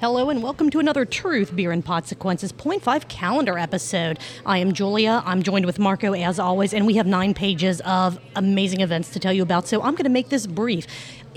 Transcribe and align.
Hello 0.00 0.30
and 0.30 0.44
welcome 0.44 0.70
to 0.70 0.78
another 0.78 1.04
Truth 1.04 1.56
Beer 1.56 1.72
and 1.72 1.84
Consequences 1.84 2.52
0.5 2.52 3.08
calendar 3.08 3.58
episode. 3.58 4.20
I 4.46 4.58
am 4.58 4.72
Julia. 4.72 5.24
I'm 5.26 5.42
joined 5.42 5.66
with 5.66 5.80
Marco 5.80 6.14
as 6.14 6.38
always, 6.38 6.72
and 6.72 6.86
we 6.86 6.94
have 6.94 7.06
nine 7.08 7.34
pages 7.34 7.80
of 7.80 8.20
amazing 8.36 8.80
events 8.80 9.10
to 9.10 9.18
tell 9.18 9.32
you 9.32 9.42
about. 9.42 9.66
So 9.66 9.82
I'm 9.82 9.96
going 9.96 10.04
to 10.04 10.08
make 10.08 10.28
this 10.28 10.46
brief. 10.46 10.86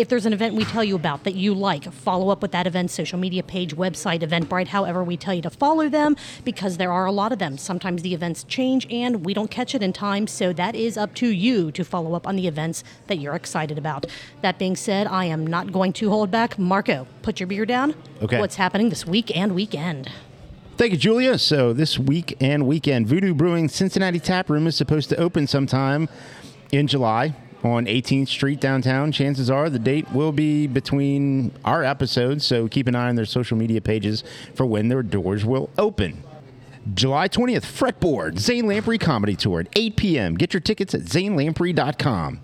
If 0.02 0.10
there's 0.10 0.26
an 0.26 0.34
event 0.34 0.56
we 0.56 0.66
tell 0.66 0.84
you 0.84 0.96
about 0.96 1.26
that 1.26 1.36
you 1.36 1.54
like, 1.54 1.84
follow 1.94 2.30
up 2.30 2.42
with 2.42 2.52
that 2.54 2.66
event, 2.66 2.90
social 2.90 3.20
media 3.20 3.44
page, 3.44 3.76
website, 3.76 4.22
Eventbrite, 4.22 4.70
however 4.70 5.04
we 5.04 5.16
tell 5.16 5.36
you 5.36 5.44
to 5.44 5.52
follow 5.52 5.90
them, 5.90 6.18
because 6.44 6.78
there 6.78 6.92
are 6.92 7.06
a 7.06 7.12
lot 7.12 7.32
of 7.32 7.38
them. 7.38 7.56
Sometimes 7.56 8.02
the 8.02 8.12
events 8.16 8.44
change 8.46 8.88
and 8.90 9.24
we 9.24 9.36
don't 9.36 9.52
catch 9.52 9.76
it 9.76 9.84
in 9.84 9.94
time, 9.94 10.26
so 10.26 10.54
that 10.54 10.74
is 10.74 10.98
up 10.98 11.14
to 11.14 11.28
you 11.28 11.72
to 11.74 11.84
follow 11.84 12.16
up 12.16 12.26
on 12.26 12.36
the 12.36 12.48
events 12.48 12.84
that 13.06 13.20
you're 13.20 13.36
excited 13.36 13.78
about. 13.78 14.08
That 14.42 14.58
being 14.58 14.76
said, 14.76 15.06
I 15.06 15.26
am 15.26 15.46
not 15.46 15.72
going 15.72 15.94
to 15.94 16.10
hold 16.10 16.32
back. 16.32 16.58
Marco, 16.58 17.06
put 17.22 17.40
your 17.40 17.46
beer 17.46 17.68
down. 17.68 17.94
Okay. 18.24 18.40
What's 18.40 18.56
happening 18.56 18.90
this 18.90 19.06
week 19.06 19.38
and 19.38 19.54
weekend? 19.54 20.10
Thank 20.78 20.94
you, 20.94 20.98
Julia. 20.98 21.38
So 21.38 21.74
this 21.74 22.00
week 22.00 22.36
and 22.42 22.66
weekend, 22.66 23.06
Voodoo 23.06 23.36
Brewing 23.36 23.70
Cincinnati 23.70 24.20
Tap 24.20 24.50
Room 24.50 24.66
is 24.66 24.76
supposed 24.76 25.10
to 25.10 25.18
open 25.18 25.46
sometime 25.46 26.10
in 26.72 26.88
July 26.88 27.36
on 27.64 27.86
18th 27.86 28.28
Street 28.28 28.60
downtown. 28.60 29.12
Chances 29.12 29.50
are 29.50 29.70
the 29.70 29.80
date 29.80 30.12
will 30.12 30.32
be 30.32 30.68
between 30.68 31.52
our 31.64 31.84
episodes, 31.84 32.46
so 32.46 32.68
keep 32.68 32.88
an 32.88 32.96
eye 32.96 33.10
on 33.10 33.16
their 33.16 33.26
social 33.26 33.58
media 33.58 33.82
pages 33.82 34.24
for 34.56 34.66
when 34.66 34.88
their 34.88 35.04
doors 35.04 35.46
will 35.46 35.70
open. 35.78 36.24
July 36.94 37.28
20th, 37.28 37.62
Fretboard, 37.62 38.40
Zane 38.40 38.66
Lamprey 38.66 38.98
Comedy 38.98 39.36
Tour 39.36 39.62
at 39.62 39.68
8 39.76 39.96
p.m. 39.96 40.36
Get 40.36 40.54
your 40.54 40.62
tickets 40.62 40.96
at 40.96 41.02
zanelamprey.com. 41.02 42.42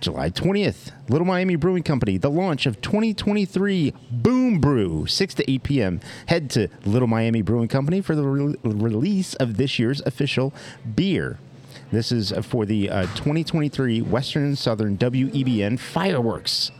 July 0.00 0.30
20th, 0.30 0.92
Little 1.08 1.26
Miami 1.26 1.56
Brewing 1.56 1.82
Company, 1.82 2.18
the 2.18 2.30
launch 2.30 2.66
of 2.66 2.80
2023 2.80 3.94
Boom 4.10 4.60
Brew, 4.60 5.06
6 5.06 5.34
to 5.34 5.50
8 5.50 5.62
p.m. 5.62 6.00
Head 6.26 6.50
to 6.50 6.68
Little 6.84 7.08
Miami 7.08 7.42
Brewing 7.42 7.68
Company 7.68 8.00
for 8.00 8.14
the 8.14 8.22
re- 8.22 8.56
release 8.62 9.34
of 9.34 9.56
this 9.56 9.78
year's 9.78 10.02
official 10.02 10.52
beer. 10.94 11.38
This 11.90 12.12
is 12.12 12.32
for 12.42 12.66
the 12.66 12.90
uh, 12.90 13.02
2023 13.14 14.02
Western 14.02 14.44
and 14.44 14.58
Southern 14.58 14.96
WEBN 14.98 15.78
fireworks. 15.78 16.70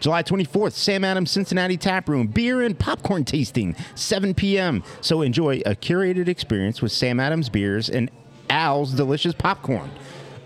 July 0.00 0.22
24th, 0.22 0.72
Sam 0.72 1.04
Adams 1.04 1.30
Cincinnati 1.30 1.76
Tap 1.76 2.08
Room, 2.08 2.26
beer 2.26 2.62
and 2.62 2.78
popcorn 2.78 3.24
tasting, 3.24 3.74
7 3.94 4.34
p.m. 4.34 4.82
So 5.00 5.22
enjoy 5.22 5.62
a 5.64 5.74
curated 5.74 6.28
experience 6.28 6.82
with 6.82 6.92
Sam 6.92 7.18
Adams 7.18 7.48
beers 7.48 7.88
and 7.88 8.10
Al's 8.50 8.92
delicious 8.92 9.34
popcorn. 9.34 9.90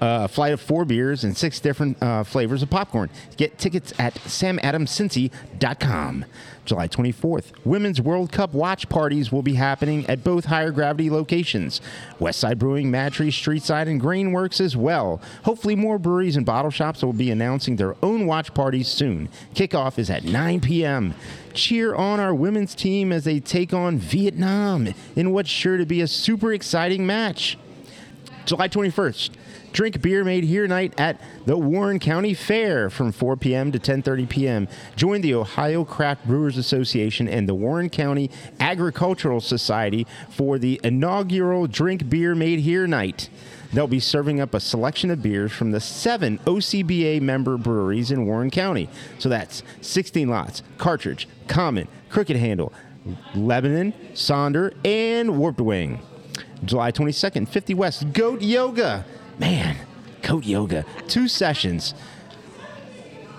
Uh, 0.00 0.24
a 0.24 0.28
flight 0.28 0.52
of 0.52 0.60
four 0.60 0.84
beers 0.86 1.24
and 1.24 1.36
six 1.36 1.60
different 1.60 2.02
uh, 2.02 2.24
flavors 2.24 2.62
of 2.62 2.70
popcorn. 2.70 3.10
Get 3.36 3.58
tickets 3.58 3.92
at 3.98 4.14
samadamscincy.com. 4.14 6.24
July 6.64 6.88
24th, 6.88 7.52
Women's 7.64 8.00
World 8.00 8.30
Cup 8.30 8.54
watch 8.54 8.88
parties 8.88 9.32
will 9.32 9.42
be 9.42 9.54
happening 9.54 10.06
at 10.06 10.22
both 10.22 10.44
higher 10.44 10.70
gravity 10.70 11.10
locations. 11.10 11.80
Westside 12.20 12.58
Brewing, 12.58 12.92
Madtree, 12.92 13.28
Streetside, 13.28 13.88
and 13.88 14.00
Grainworks 14.00 14.60
as 14.60 14.76
well. 14.76 15.20
Hopefully, 15.44 15.74
more 15.74 15.98
breweries 15.98 16.36
and 16.36 16.46
bottle 16.46 16.70
shops 16.70 17.02
will 17.02 17.12
be 17.12 17.30
announcing 17.30 17.76
their 17.76 17.96
own 18.02 18.26
watch 18.26 18.54
parties 18.54 18.88
soon. 18.88 19.28
Kickoff 19.54 19.98
is 19.98 20.10
at 20.10 20.24
9 20.24 20.60
p.m. 20.60 21.14
Cheer 21.54 21.94
on 21.94 22.20
our 22.20 22.34
women's 22.34 22.74
team 22.74 23.12
as 23.12 23.24
they 23.24 23.40
take 23.40 23.74
on 23.74 23.98
Vietnam 23.98 24.94
in 25.16 25.32
what's 25.32 25.50
sure 25.50 25.76
to 25.76 25.84
be 25.84 26.00
a 26.00 26.06
super 26.06 26.52
exciting 26.52 27.04
match. 27.04 27.58
July 28.46 28.68
21st. 28.68 29.30
Drink 29.72 30.02
beer 30.02 30.24
made 30.24 30.44
here 30.44 30.66
night 30.66 30.98
at 30.98 31.20
the 31.46 31.56
Warren 31.56 31.98
County 31.98 32.34
Fair 32.34 32.90
from 32.90 33.12
4 33.12 33.36
p.m. 33.36 33.70
to 33.72 33.78
10:30 33.78 34.28
p.m. 34.28 34.68
Join 34.96 35.20
the 35.20 35.34
Ohio 35.34 35.84
Craft 35.84 36.26
Brewers 36.26 36.56
Association 36.56 37.28
and 37.28 37.48
the 37.48 37.54
Warren 37.54 37.88
County 37.88 38.30
Agricultural 38.58 39.40
Society 39.40 40.06
for 40.28 40.58
the 40.58 40.80
inaugural 40.82 41.66
Drink 41.66 42.08
Beer 42.08 42.34
Made 42.34 42.60
Here 42.60 42.86
night. 42.86 43.30
They'll 43.72 43.86
be 43.86 44.00
serving 44.00 44.40
up 44.40 44.54
a 44.54 44.60
selection 44.60 45.10
of 45.10 45.22
beers 45.22 45.52
from 45.52 45.70
the 45.70 45.80
seven 45.80 46.38
OCBA 46.38 47.20
member 47.20 47.56
breweries 47.56 48.10
in 48.10 48.26
Warren 48.26 48.50
County. 48.50 48.88
So 49.20 49.28
that's 49.28 49.62
16 49.80 50.28
Lots, 50.28 50.64
Cartridge, 50.76 51.28
Common, 51.46 51.86
Crooked 52.08 52.36
Handle, 52.36 52.72
Lebanon, 53.36 53.92
Sonder, 54.12 54.74
and 54.84 55.38
Warped 55.38 55.60
Wing. 55.60 56.00
July 56.64 56.90
22nd, 56.90 57.48
50 57.48 57.74
West, 57.74 58.12
Goat 58.12 58.42
Yoga. 58.42 59.04
Man, 59.40 59.76
Goat 60.22 60.44
Yoga. 60.44 60.84
Two 61.08 61.26
sessions. 61.26 61.94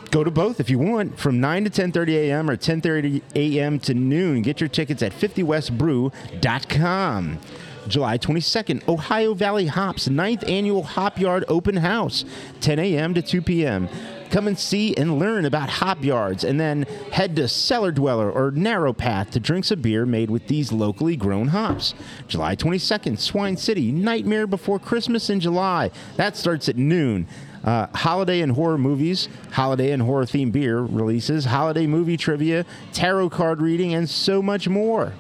Go 0.09 0.25
to 0.25 0.31
both 0.31 0.59
if 0.59 0.69
you 0.69 0.78
want 0.79 1.17
from 1.17 1.39
9 1.39 1.63
to 1.66 1.69
10:30 1.69 2.16
a.m. 2.16 2.50
or 2.50 2.57
10:30 2.57 3.22
a.m. 3.35 3.79
to 3.79 3.94
noon. 3.94 4.41
Get 4.41 4.59
your 4.59 4.67
tickets 4.67 5.01
at 5.03 5.13
50westbrew.com. 5.13 7.39
July 7.88 8.17
22nd, 8.17 8.85
Ohio 8.88 9.34
Valley 9.34 9.66
Hops 9.67 10.09
ninth 10.09 10.44
annual 10.47 10.84
Hop 10.84 11.19
Yard 11.19 11.45
Open 11.47 11.78
House, 11.78 12.25
10 12.62 12.79
a.m. 12.79 13.13
to 13.13 13.22
2 13.22 13.41
p.m. 13.41 13.88
Come 14.31 14.47
and 14.47 14.58
see 14.58 14.96
and 14.96 15.19
learn 15.19 15.44
about 15.44 15.69
hop 15.69 16.06
yards 16.06 16.46
and 16.46 16.58
then 16.58 16.84
head 17.12 17.36
to 17.36 17.50
Cellar 17.50 17.92
Dweller 17.92 18.31
or 18.31 18.52
Narrow 18.52 18.94
Path 18.94 19.31
to 19.31 19.42
drink 19.42 19.66
some 19.66 19.81
beer 19.81 20.06
made 20.06 20.30
with 20.30 20.47
these 20.47 20.72
locally 20.72 21.18
grown 21.18 21.50
hops. 21.50 21.94
July 22.30 22.56
22nd, 22.56 23.19
Swine 23.19 23.58
City, 23.58 23.92
Nightmare 23.92 24.47
Before 24.47 24.80
Christmas 24.80 25.30
in 25.30 25.42
July. 25.42 25.92
That 26.16 26.38
starts 26.38 26.69
at 26.69 26.78
noon. 26.78 27.28
Uh, 27.66 27.88
holiday 27.94 28.40
and 28.40 28.53
horror 28.53 28.78
movies, 28.78 29.28
holiday 29.52 29.92
and 29.92 30.02
horror 30.02 30.25
themed 30.25 30.53
beer 30.53 30.80
releases, 30.80 31.46
holiday 31.46 31.86
movie 31.86 32.18
trivia, 32.18 32.66
tarot 32.94 33.30
card 33.30 33.62
reading, 33.62 33.94
and 33.94 34.09
so 34.09 34.42
much 34.42 34.68
more. 34.68 35.13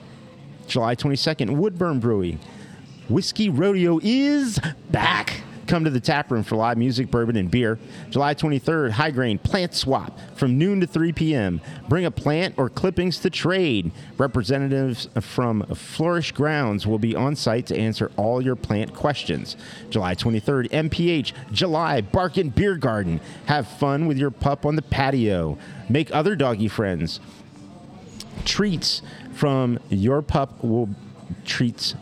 July 0.67 0.95
22nd, 0.95 1.57
Woodburn 1.57 1.99
Brewing. 1.99 2.39
Whiskey 3.09 3.49
Rodeo 3.49 3.99
is 4.01 4.57
back. 4.89 5.43
Come 5.71 5.85
to 5.85 5.89
the 5.89 6.01
tap 6.01 6.29
room 6.29 6.43
for 6.43 6.57
live 6.57 6.77
music, 6.77 7.09
bourbon, 7.09 7.37
and 7.37 7.49
beer. 7.49 7.79
July 8.09 8.35
23rd, 8.35 8.91
High 8.91 9.11
Grain 9.11 9.37
Plant 9.37 9.73
Swap 9.73 10.19
from 10.35 10.57
noon 10.57 10.81
to 10.81 10.85
3 10.85 11.13
p.m. 11.13 11.61
Bring 11.87 12.03
a 12.03 12.11
plant 12.11 12.55
or 12.57 12.67
clippings 12.69 13.19
to 13.19 13.29
trade. 13.29 13.93
Representatives 14.17 15.07
from 15.21 15.63
Flourish 15.67 16.33
Grounds 16.33 16.85
will 16.85 16.99
be 16.99 17.15
on 17.15 17.37
site 17.37 17.67
to 17.67 17.77
answer 17.77 18.11
all 18.17 18.41
your 18.41 18.57
plant 18.57 18.93
questions. 18.93 19.55
July 19.89 20.13
23rd, 20.13 20.69
MPH 20.71 21.31
July 21.53 22.01
Bark 22.01 22.33
Barkin 22.33 22.49
Beer 22.49 22.75
Garden. 22.75 23.21
Have 23.45 23.65
fun 23.65 24.07
with 24.07 24.17
your 24.17 24.29
pup 24.29 24.65
on 24.65 24.75
the 24.75 24.81
patio. 24.81 25.57
Make 25.87 26.13
other 26.13 26.35
doggy 26.35 26.67
friends 26.67 27.21
treats 28.43 29.01
from 29.31 29.79
your 29.87 30.21
pup 30.21 30.61
will 30.61 30.89
treats 31.45 31.95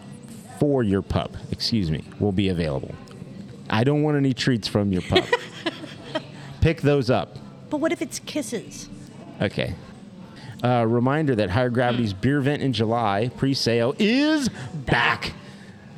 for 0.60 0.82
your 0.82 1.02
pup 1.02 1.36
excuse 1.52 1.92
me 1.92 2.04
will 2.20 2.32
be 2.32 2.50
available 2.50 2.96
i 3.70 3.84
don't 3.84 4.02
want 4.04 4.18
any 4.18 4.34
treats 4.34 4.68
from 4.68 4.92
your 4.92 5.02
pup 5.04 5.26
pick 6.62 6.82
those 6.82 7.10
up. 7.10 7.38
But 7.70 7.78
what 7.78 7.92
if 7.92 8.02
it's 8.02 8.20
kisses? 8.20 8.90
okay. 9.42 9.76
Uh, 10.62 10.84
reminder 10.86 11.36
that 11.36 11.50
higher 11.50 11.70
gravity's 11.70 12.12
beer 12.12 12.42
vent 12.42 12.62
in 12.62 12.74
july 12.74 13.32
pre-sale 13.38 13.96
is 13.98 14.50
back. 14.74 15.32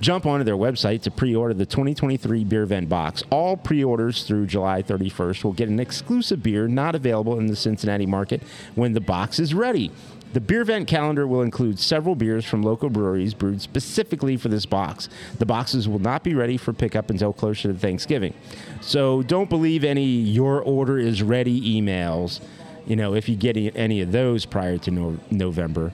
Jump 0.01 0.25
onto 0.25 0.43
their 0.43 0.55
website 0.55 1.01
to 1.03 1.11
pre-order 1.11 1.53
the 1.53 1.65
2023 1.65 2.43
beer 2.43 2.65
vent 2.65 2.89
box. 2.89 3.23
All 3.31 3.57
pre-orders 3.57 4.23
through 4.23 4.45
july 4.47 4.83
31st 4.83 5.43
will 5.43 5.53
get 5.53 5.69
an 5.69 5.79
exclusive 5.79 6.43
beer 6.43 6.67
not 6.67 6.93
available 6.93 7.39
in 7.39 7.47
the 7.47 7.55
cincinnati 7.55 8.05
market 8.05 8.43
when 8.75 8.93
the 8.93 9.01
box 9.01 9.39
is 9.39 9.53
ready 9.55 9.91
the 10.33 10.41
beer 10.41 10.63
vent 10.63 10.87
calendar 10.87 11.27
will 11.27 11.41
include 11.41 11.79
several 11.79 12.15
beers 12.15 12.45
from 12.45 12.63
local 12.63 12.89
breweries 12.89 13.33
brewed 13.33 13.61
specifically 13.61 14.37
for 14.37 14.47
this 14.47 14.65
box. 14.65 15.09
The 15.39 15.45
boxes 15.45 15.87
will 15.87 15.99
not 15.99 16.23
be 16.23 16.33
ready 16.33 16.57
for 16.57 16.73
pickup 16.73 17.09
until 17.09 17.33
closer 17.33 17.73
to 17.73 17.77
Thanksgiving. 17.77 18.33
So 18.79 19.23
don't 19.23 19.49
believe 19.49 19.83
any 19.83 20.05
your 20.05 20.61
order 20.61 20.97
is 20.97 21.21
ready 21.21 21.81
emails. 21.81 22.39
You 22.85 22.95
know, 22.95 23.13
if 23.13 23.27
you 23.29 23.35
get 23.35 23.57
any 23.75 24.01
of 24.01 24.11
those 24.11 24.45
prior 24.45 24.77
to 24.79 24.91
no- 24.91 25.19
November, 25.29 25.91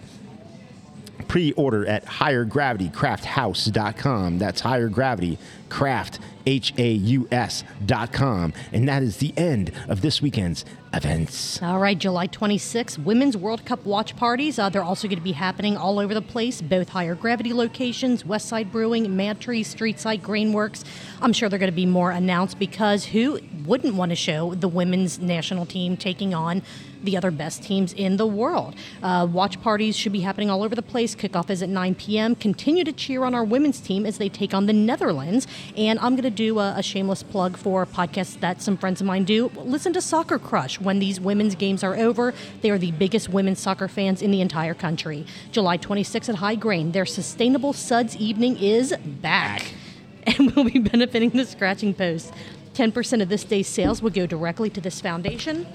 pre-order 1.27 1.85
at 1.85 2.05
highergravitycrafthaus.com. 2.05 4.39
That's 4.39 4.61
higher 4.61 4.89
gravity 4.89 5.37
craft 5.69 6.19
H 6.45 6.73
A 6.77 6.91
U 6.91 7.27
S 7.31 7.63
dot 7.85 8.11
com. 8.13 8.53
And 8.71 8.87
that 8.87 9.03
is 9.03 9.17
the 9.17 9.33
end 9.37 9.71
of 9.89 9.99
this 10.01 10.21
weekend's 10.21 10.63
events. 10.93 11.61
All 11.61 11.79
right, 11.79 11.97
July 11.97 12.27
26th, 12.27 12.97
Women's 12.99 13.35
World 13.35 13.65
Cup 13.65 13.85
watch 13.85 14.15
parties. 14.15 14.57
Uh, 14.57 14.69
they're 14.69 14.83
also 14.83 15.09
going 15.09 15.17
to 15.17 15.23
be 15.23 15.33
happening 15.33 15.75
all 15.75 15.99
over 15.99 16.13
the 16.13 16.21
place, 16.21 16.61
both 16.61 16.87
higher 16.89 17.15
gravity 17.15 17.51
locations, 17.53 18.23
Westside 18.23 18.71
Brewing, 18.71 19.07
Madtree, 19.07 19.59
Streetside, 19.61 20.21
Grainworks. 20.21 20.85
I'm 21.21 21.33
sure 21.33 21.49
they're 21.49 21.59
going 21.59 21.71
to 21.71 21.75
be 21.75 21.85
more 21.85 22.11
announced 22.11 22.57
because 22.57 23.03
who 23.05 23.39
wouldn't 23.65 23.95
want 23.95 24.11
to 24.11 24.15
show 24.15 24.55
the 24.55 24.69
women's 24.69 25.19
national 25.19 25.65
team 25.65 25.97
taking 25.97 26.33
on 26.33 26.61
the 27.07 27.17
other 27.17 27.31
best 27.31 27.63
teams 27.63 27.93
in 27.93 28.17
the 28.17 28.27
world. 28.27 28.75
Uh, 29.01 29.25
watch 29.31 29.59
parties 29.61 29.95
should 29.95 30.11
be 30.11 30.19
happening 30.19 30.49
all 30.49 30.61
over 30.61 30.75
the 30.75 30.81
place. 30.81 31.15
Kickoff 31.15 31.49
is 31.49 31.63
at 31.63 31.69
9 31.69 31.95
p.m. 31.95 32.35
Continue 32.35 32.83
to 32.83 32.91
cheer 32.91 33.23
on 33.23 33.33
our 33.33 33.45
women's 33.45 33.79
team 33.79 34.05
as 34.05 34.17
they 34.17 34.27
take 34.27 34.53
on 34.53 34.65
the 34.65 34.73
Netherlands. 34.73 35.47
And 35.77 35.97
I'm 35.99 36.15
going 36.15 36.23
to 36.23 36.29
do 36.29 36.59
a, 36.59 36.75
a 36.77 36.83
shameless 36.83 37.23
plug 37.23 37.55
for 37.55 37.85
podcasts 37.85 38.37
that 38.41 38.61
some 38.61 38.75
friends 38.75 38.99
of 38.99 39.07
mine 39.07 39.23
do. 39.23 39.49
Listen 39.55 39.93
to 39.93 40.01
Soccer 40.01 40.37
Crush 40.37 40.81
when 40.81 40.99
these 40.99 41.19
women's 41.21 41.55
games 41.55 41.81
are 41.81 41.95
over. 41.95 42.33
They 42.61 42.69
are 42.71 42.77
the 42.77 42.91
biggest 42.91 43.29
women's 43.29 43.59
soccer 43.59 43.87
fans 43.87 44.21
in 44.21 44.31
the 44.31 44.41
entire 44.41 44.73
country. 44.73 45.25
July 45.53 45.77
26th 45.77 46.27
at 46.27 46.35
High 46.35 46.55
Grain, 46.55 46.91
their 46.91 47.05
Sustainable 47.05 47.71
Suds 47.71 48.17
evening 48.17 48.57
is 48.57 48.93
back. 48.97 49.65
And 50.27 50.53
we'll 50.53 50.65
be 50.65 50.79
benefiting 50.79 51.29
the 51.29 51.45
Scratching 51.45 51.93
Post. 51.93 52.33
10% 52.73 53.21
of 53.21 53.29
this 53.29 53.45
day's 53.45 53.65
sales 53.65 54.01
will 54.01 54.09
go 54.09 54.27
directly 54.27 54.69
to 54.69 54.81
this 54.81 54.99
foundation. 54.99 55.65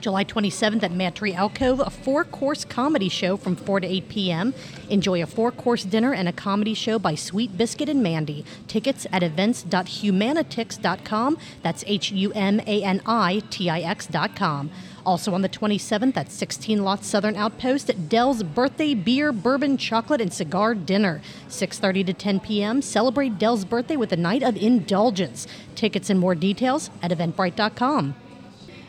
July 0.00 0.24
27th 0.24 0.82
at 0.82 0.92
Madtree 0.92 1.34
Alcove, 1.34 1.80
a 1.80 1.90
four 1.90 2.24
course 2.24 2.64
comedy 2.64 3.08
show 3.08 3.36
from 3.36 3.56
4 3.56 3.80
to 3.80 3.86
8 3.86 4.08
p.m. 4.08 4.54
Enjoy 4.88 5.22
a 5.22 5.26
four 5.26 5.50
course 5.50 5.84
dinner 5.84 6.14
and 6.14 6.28
a 6.28 6.32
comedy 6.32 6.74
show 6.74 6.98
by 6.98 7.14
Sweet 7.14 7.56
Biscuit 7.56 7.88
and 7.88 8.02
Mandy. 8.02 8.44
Tickets 8.68 9.06
at 9.12 9.22
events.humanitix.com. 9.22 11.38
That's 11.62 11.84
H 11.86 12.12
U 12.12 12.32
M 12.32 12.60
A 12.60 12.82
N 12.82 13.00
I 13.06 13.42
T 13.50 13.70
I 13.70 13.80
X.com. 13.80 14.70
Also 15.04 15.32
on 15.32 15.42
the 15.42 15.48
27th 15.48 16.16
at 16.16 16.32
16 16.32 16.82
Lots 16.82 17.06
Southern 17.06 17.36
Outpost 17.36 18.08
Dell's 18.08 18.42
Birthday 18.42 18.92
Beer, 18.92 19.32
Bourbon, 19.32 19.76
Chocolate, 19.76 20.20
and 20.20 20.32
Cigar 20.32 20.74
Dinner. 20.74 21.22
6.30 21.48 22.06
to 22.06 22.12
10 22.12 22.40
p.m. 22.40 22.82
Celebrate 22.82 23.38
Dell's 23.38 23.64
birthday 23.64 23.96
with 23.96 24.12
a 24.12 24.16
night 24.16 24.42
of 24.42 24.56
indulgence. 24.56 25.46
Tickets 25.76 26.10
and 26.10 26.18
more 26.18 26.34
details 26.34 26.90
at 27.02 27.12
eventbrite.com. 27.12 28.16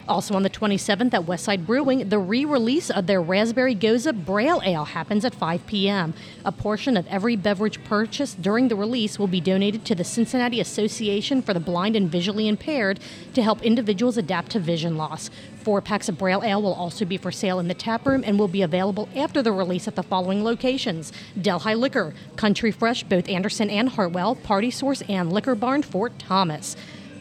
Also 0.07 0.35
on 0.35 0.43
the 0.43 0.49
27th 0.49 1.13
at 1.13 1.25
Westside 1.25 1.65
Brewing, 1.65 2.07
the 2.07 2.19
re 2.19 2.45
release 2.45 2.89
of 2.89 3.07
their 3.07 3.21
Raspberry 3.21 3.75
Gose 3.75 4.13
Braille 4.25 4.61
Ale 4.63 4.85
happens 4.85 5.25
at 5.25 5.35
5 5.35 5.67
p.m. 5.67 6.13
A 6.45 6.51
portion 6.51 6.95
of 6.95 7.05
every 7.07 7.35
beverage 7.35 7.83
purchased 7.83 8.41
during 8.41 8.69
the 8.69 8.75
release 8.75 9.19
will 9.19 9.27
be 9.27 9.41
donated 9.41 9.83
to 9.85 9.95
the 9.95 10.05
Cincinnati 10.05 10.61
Association 10.61 11.41
for 11.41 11.53
the 11.53 11.59
Blind 11.59 11.97
and 11.97 12.09
Visually 12.09 12.47
Impaired 12.47 13.01
to 13.33 13.43
help 13.43 13.61
individuals 13.63 14.17
adapt 14.17 14.51
to 14.51 14.59
vision 14.59 14.95
loss. 14.95 15.29
Four 15.57 15.81
packs 15.81 16.07
of 16.07 16.17
Braille 16.17 16.43
Ale 16.43 16.61
will 16.61 16.73
also 16.73 17.03
be 17.03 17.17
for 17.17 17.31
sale 17.31 17.59
in 17.59 17.67
the 17.67 17.73
tap 17.73 18.05
room 18.05 18.23
and 18.25 18.39
will 18.39 18.47
be 18.47 18.61
available 18.61 19.09
after 19.13 19.41
the 19.41 19.51
release 19.51 19.89
at 19.89 19.95
the 19.95 20.03
following 20.03 20.41
locations 20.41 21.11
Delhi 21.41 21.75
Liquor, 21.75 22.13
Country 22.37 22.71
Fresh, 22.71 23.03
both 23.03 23.27
Anderson 23.27 23.69
and 23.69 23.89
Hartwell, 23.89 24.35
Party 24.35 24.71
Source, 24.71 25.01
and 25.09 25.33
Liquor 25.33 25.55
Barn, 25.55 25.81
Fort 25.81 26.17
Thomas. 26.17 26.77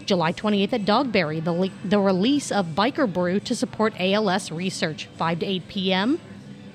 July 0.06 0.32
28th 0.32 0.72
at 0.72 0.84
Dogberry, 0.84 1.42
the, 1.42 1.52
le- 1.52 1.70
the 1.84 1.98
release 1.98 2.52
of 2.52 2.68
Biker 2.68 3.12
Brew 3.12 3.40
to 3.40 3.56
support 3.56 3.92
ALS 3.98 4.52
research, 4.52 5.06
5 5.16 5.40
to 5.40 5.46
8 5.46 5.68
p.m. 5.68 6.20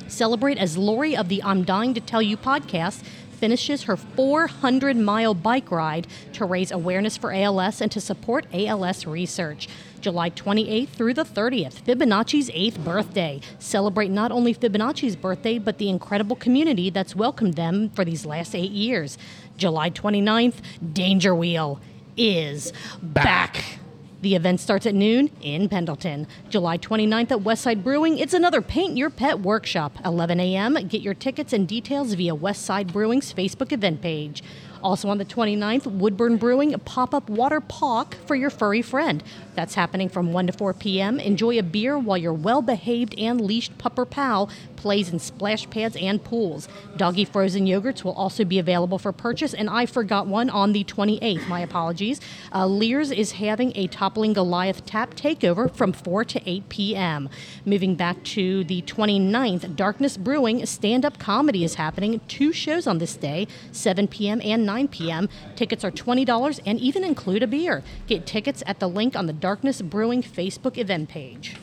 Celebrate 0.09 0.57
as 0.57 0.77
Lori 0.77 1.15
of 1.15 1.29
the 1.29 1.41
I'm 1.41 1.63
Dying 1.63 1.93
to 1.93 2.01
Tell 2.01 2.21
You 2.21 2.35
podcast 2.35 3.03
finishes 3.31 3.83
her 3.83 3.95
400 3.95 4.97
mile 4.97 5.33
bike 5.33 5.71
ride 5.71 6.05
to 6.33 6.45
raise 6.45 6.71
awareness 6.71 7.15
for 7.17 7.33
ALS 7.33 7.81
and 7.81 7.91
to 7.93 8.01
support 8.01 8.45
ALS 8.53 9.07
research. 9.07 9.67
July 10.01 10.29
28th 10.29 10.89
through 10.89 11.13
the 11.13 11.23
30th, 11.23 11.81
Fibonacci's 11.81 12.49
8th 12.49 12.83
birthday. 12.83 13.39
Celebrate 13.59 14.11
not 14.11 14.31
only 14.31 14.53
Fibonacci's 14.53 15.15
birthday, 15.15 15.57
but 15.57 15.77
the 15.77 15.89
incredible 15.89 16.35
community 16.35 16.89
that's 16.89 17.15
welcomed 17.15 17.53
them 17.53 17.89
for 17.91 18.03
these 18.03 18.25
last 18.25 18.53
eight 18.53 18.71
years. 18.71 19.17
July 19.57 19.89
29th, 19.89 20.55
Danger 20.93 21.33
Wheel 21.33 21.79
is 22.17 22.73
back. 23.01 23.53
Back. 23.53 23.79
The 24.21 24.35
event 24.35 24.59
starts 24.59 24.85
at 24.85 24.93
noon 24.93 25.31
in 25.41 25.67
Pendleton. 25.67 26.27
July 26.47 26.77
29th 26.77 27.31
at 27.31 27.39
Westside 27.39 27.83
Brewing, 27.83 28.19
it's 28.19 28.35
another 28.35 28.61
Paint 28.61 28.95
Your 28.95 29.09
Pet 29.09 29.39
workshop. 29.39 29.97
11 30.05 30.39
a.m. 30.39 30.75
Get 30.87 31.01
your 31.01 31.15
tickets 31.15 31.53
and 31.53 31.67
details 31.67 32.13
via 32.13 32.35
Westside 32.35 32.93
Brewing's 32.93 33.33
Facebook 33.33 33.71
event 33.71 33.99
page. 33.99 34.43
Also 34.83 35.09
on 35.09 35.17
the 35.17 35.25
29th, 35.25 35.87
Woodburn 35.87 36.37
Brewing, 36.37 36.73
a 36.73 36.77
pop 36.77 37.13
up 37.13 37.29
water 37.29 37.61
park 37.61 38.15
for 38.25 38.35
your 38.35 38.49
furry 38.49 38.81
friend. 38.81 39.23
That's 39.55 39.75
happening 39.75 40.09
from 40.09 40.33
1 40.33 40.47
to 40.47 40.53
4 40.53 40.73
p.m. 40.75 41.19
Enjoy 41.19 41.57
a 41.57 41.63
beer 41.63 41.97
while 41.97 42.17
your 42.17 42.33
well 42.33 42.61
behaved 42.61 43.17
and 43.17 43.41
leashed 43.41 43.77
pupper 43.77 44.09
pal 44.09 44.49
plays 44.81 45.13
in 45.13 45.19
splash 45.19 45.69
pads 45.69 45.95
and 45.95 46.23
pools. 46.23 46.67
Doggy 46.97 47.23
frozen 47.23 47.67
yogurts 47.67 48.03
will 48.03 48.13
also 48.13 48.43
be 48.43 48.57
available 48.57 48.97
for 48.97 49.11
purchase, 49.11 49.53
and 49.53 49.69
I 49.69 49.85
forgot 49.85 50.25
one 50.25 50.49
on 50.49 50.73
the 50.73 50.83
28th. 50.83 51.47
My 51.47 51.59
apologies. 51.59 52.19
Uh, 52.53 52.65
Lears 52.65 53.11
is 53.11 53.33
having 53.33 53.71
a 53.75 53.85
Toppling 53.87 54.33
Goliath 54.33 54.83
tap 54.85 55.13
takeover 55.13 55.71
from 55.73 55.93
4 55.93 56.25
to 56.25 56.49
8 56.49 56.69
p.m. 56.69 57.29
Moving 57.63 57.95
back 57.95 58.23
to 58.23 58.63
the 58.63 58.81
29th, 58.81 59.75
Darkness 59.75 60.17
Brewing 60.17 60.65
stand 60.65 61.05
up 61.05 61.19
comedy 61.19 61.63
is 61.63 61.75
happening. 61.75 62.19
Two 62.27 62.51
shows 62.51 62.87
on 62.87 62.97
this 62.97 63.15
day, 63.15 63.47
7 63.71 64.07
p.m. 64.07 64.41
and 64.43 64.65
9 64.65 64.87
p.m. 64.87 65.29
Tickets 65.55 65.83
are 65.83 65.91
$20 65.91 66.59
and 66.65 66.79
even 66.79 67.03
include 67.03 67.43
a 67.43 67.47
beer. 67.47 67.83
Get 68.07 68.25
tickets 68.25 68.63
at 68.65 68.79
the 68.79 68.89
link 68.89 69.15
on 69.15 69.27
the 69.27 69.33
Darkness 69.33 69.81
Brewing 69.83 70.23
Facebook 70.23 70.77
event 70.77 71.09
page. 71.09 71.55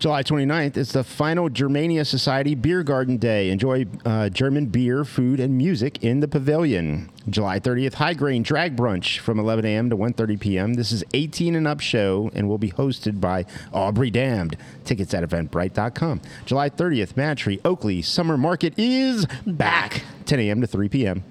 July 0.00 0.22
29th 0.22 0.78
is 0.78 0.92
the 0.92 1.04
final 1.04 1.50
Germania 1.50 2.06
Society 2.06 2.54
Beer 2.54 2.82
Garden 2.82 3.18
Day. 3.18 3.50
Enjoy 3.50 3.84
uh, 4.06 4.30
German 4.30 4.64
beer, 4.64 5.04
food, 5.04 5.38
and 5.38 5.58
music 5.58 6.02
in 6.02 6.20
the 6.20 6.26
pavilion. 6.26 7.10
July 7.28 7.60
30th, 7.60 7.92
High 7.92 8.14
Grain 8.14 8.42
Drag 8.42 8.74
Brunch 8.74 9.18
from 9.18 9.38
11 9.38 9.66
a.m. 9.66 9.90
to 9.90 9.96
1.30 9.98 10.40
p.m. 10.40 10.72
This 10.72 10.90
is 10.90 11.04
18 11.12 11.54
and 11.54 11.68
up 11.68 11.80
show 11.80 12.30
and 12.34 12.48
will 12.48 12.56
be 12.56 12.70
hosted 12.70 13.20
by 13.20 13.44
Aubrey 13.74 14.10
Damned. 14.10 14.56
Tickets 14.86 15.12
at 15.12 15.22
eventbrite.com. 15.22 16.22
July 16.46 16.70
30th, 16.70 17.12
Madtree 17.12 17.60
Oakley 17.62 18.00
Summer 18.00 18.38
Market 18.38 18.72
is 18.78 19.26
back. 19.46 20.02
10 20.24 20.40
a.m. 20.40 20.62
to 20.62 20.66
3 20.66 20.88
p.m. 20.88 21.24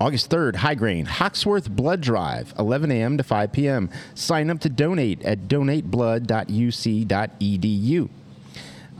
August 0.00 0.30
3rd, 0.30 0.54
High 0.56 0.74
Grain, 0.76 1.06
Hoxworth 1.06 1.68
Blood 1.68 2.00
Drive, 2.00 2.54
11 2.58 2.90
a.m. 2.92 3.16
to 3.16 3.24
5 3.24 3.52
p.m. 3.52 3.90
Sign 4.14 4.48
up 4.50 4.60
to 4.60 4.68
donate 4.68 5.20
at 5.24 5.48
donateblood.uc.edu. 5.48 8.08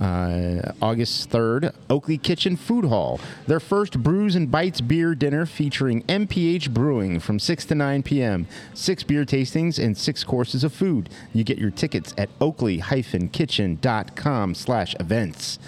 Uh, 0.01 0.73
August 0.81 1.29
3rd, 1.31 1.75
Oakley 1.91 2.19
Kitchen 2.19 2.57
Food 2.57 2.85
Hall. 2.85 3.19
Their 3.49 3.59
first 3.59 4.01
Brews 4.01 4.37
and 4.37 4.49
Bites 4.51 4.81
beer 4.81 5.17
dinner 5.17 5.45
featuring 5.45 6.05
MPH 6.05 6.71
Brewing 6.71 7.19
from 7.19 7.41
6 7.41 7.65
to 7.67 7.75
9 7.75 8.05
p.m. 8.05 8.47
Six 8.75 9.03
beer 9.03 9.25
tastings 9.25 9.83
and 9.83 9.99
six 9.99 10.23
courses 10.23 10.63
of 10.63 10.73
food. 10.73 11.09
You 11.33 11.43
get 11.43 11.59
your 11.59 11.73
tickets 11.73 12.15
at 12.17 12.29
oakley-kitchen.com 12.41 14.55
slash 14.55 14.95
events. 15.01 15.59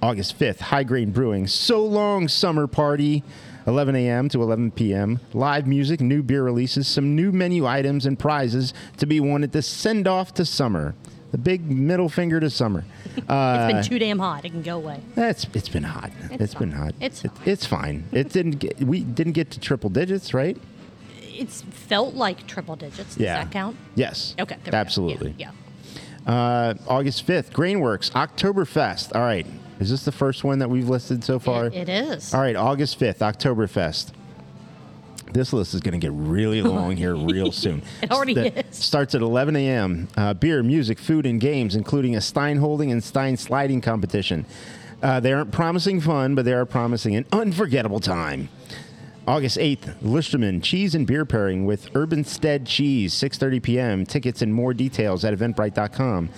August 0.00 0.38
5th, 0.38 0.60
High 0.60 0.84
Grain 0.84 1.10
Brewing, 1.10 1.46
So 1.46 1.84
Long 1.84 2.26
Summer 2.28 2.66
Party. 2.66 3.22
11 3.66 3.96
a.m. 3.96 4.28
to 4.28 4.42
11 4.42 4.72
p.m. 4.72 5.20
Live 5.32 5.66
music, 5.66 6.00
new 6.00 6.22
beer 6.22 6.42
releases, 6.42 6.86
some 6.86 7.16
new 7.16 7.32
menu 7.32 7.66
items, 7.66 8.04
and 8.06 8.18
prizes 8.18 8.74
to 8.98 9.06
be 9.06 9.20
won 9.20 9.42
at 9.42 9.52
the 9.52 9.62
send 9.62 10.06
off 10.06 10.34
to 10.34 10.44
summer. 10.44 10.94
The 11.32 11.38
big 11.38 11.68
middle 11.68 12.08
finger 12.08 12.38
to 12.38 12.48
summer. 12.50 12.84
Uh, 13.28 13.68
It's 13.74 13.88
been 13.88 13.92
too 13.94 13.98
damn 13.98 14.18
hot. 14.20 14.44
It 14.44 14.50
can 14.50 14.62
go 14.62 14.76
away. 14.76 15.00
That's 15.16 15.46
it's 15.52 15.68
been 15.68 15.82
hot. 15.82 16.12
It's 16.30 16.42
it's 16.42 16.54
been 16.54 16.70
hot. 16.70 16.94
It's 17.00 17.24
It- 17.24 17.32
fine. 17.32 17.48
it's 17.48 17.66
fine. 17.66 18.04
It 18.12 18.28
didn't 18.30 18.58
get 18.60 18.78
we 18.80 19.00
didn't 19.00 19.32
get 19.32 19.50
to 19.52 19.60
triple 19.60 19.90
digits, 19.90 20.32
right? 20.32 20.56
It's 21.20 21.62
felt 21.62 22.14
like 22.14 22.46
triple 22.46 22.76
digits. 22.76 23.14
Does 23.14 23.24
yeah. 23.24 23.42
that 23.42 23.50
count? 23.50 23.76
Yes. 23.96 24.36
Okay. 24.38 24.54
there 24.56 24.64
we 24.66 24.70
go. 24.70 24.76
Absolutely. 24.76 25.34
Yeah. 25.36 25.50
Uh, 26.24 26.74
August 26.86 27.26
5th, 27.26 27.50
Grainworks 27.50 28.10
Oktoberfest. 28.12 29.14
All 29.14 29.20
right. 29.22 29.46
Is 29.80 29.90
this 29.90 30.04
the 30.04 30.12
first 30.12 30.44
one 30.44 30.60
that 30.60 30.70
we've 30.70 30.88
listed 30.88 31.24
so 31.24 31.38
far? 31.38 31.66
It, 31.66 31.74
it 31.74 31.88
is. 31.88 32.32
All 32.32 32.40
right, 32.40 32.56
August 32.56 32.98
5th, 33.00 33.18
Oktoberfest. 33.18 34.12
This 35.32 35.52
list 35.52 35.74
is 35.74 35.80
going 35.80 35.98
to 35.98 35.98
get 35.98 36.12
really 36.12 36.62
long 36.62 36.96
here 36.96 37.16
real 37.16 37.50
soon. 37.50 37.82
It 38.02 38.10
already 38.12 38.34
Sta- 38.34 38.60
is. 38.70 38.76
Starts 38.76 39.14
at 39.14 39.20
11 39.22 39.56
a.m. 39.56 40.08
Uh, 40.16 40.32
beer, 40.34 40.62
music, 40.62 40.98
food, 40.98 41.26
and 41.26 41.40
games, 41.40 41.74
including 41.74 42.14
a 42.14 42.20
Stein 42.20 42.58
holding 42.58 42.92
and 42.92 43.02
Stein 43.02 43.36
sliding 43.36 43.80
competition. 43.80 44.46
Uh, 45.02 45.18
they 45.20 45.32
aren't 45.32 45.50
promising 45.50 46.00
fun, 46.00 46.34
but 46.34 46.44
they 46.44 46.52
are 46.52 46.64
promising 46.64 47.16
an 47.16 47.26
unforgettable 47.32 48.00
time. 48.00 48.48
August 49.26 49.56
8th, 49.58 49.94
Listermann 50.02 50.62
cheese 50.62 50.94
and 50.94 51.06
beer 51.06 51.24
pairing 51.24 51.64
with 51.64 51.88
Urbanstead 51.94 52.66
Cheese, 52.66 53.12
6:30 53.14 53.62
p.m. 53.62 54.06
Tickets 54.06 54.42
and 54.42 54.54
more 54.54 54.72
details 54.74 55.24
at 55.24 55.34
eventbrite.com. 55.36 56.28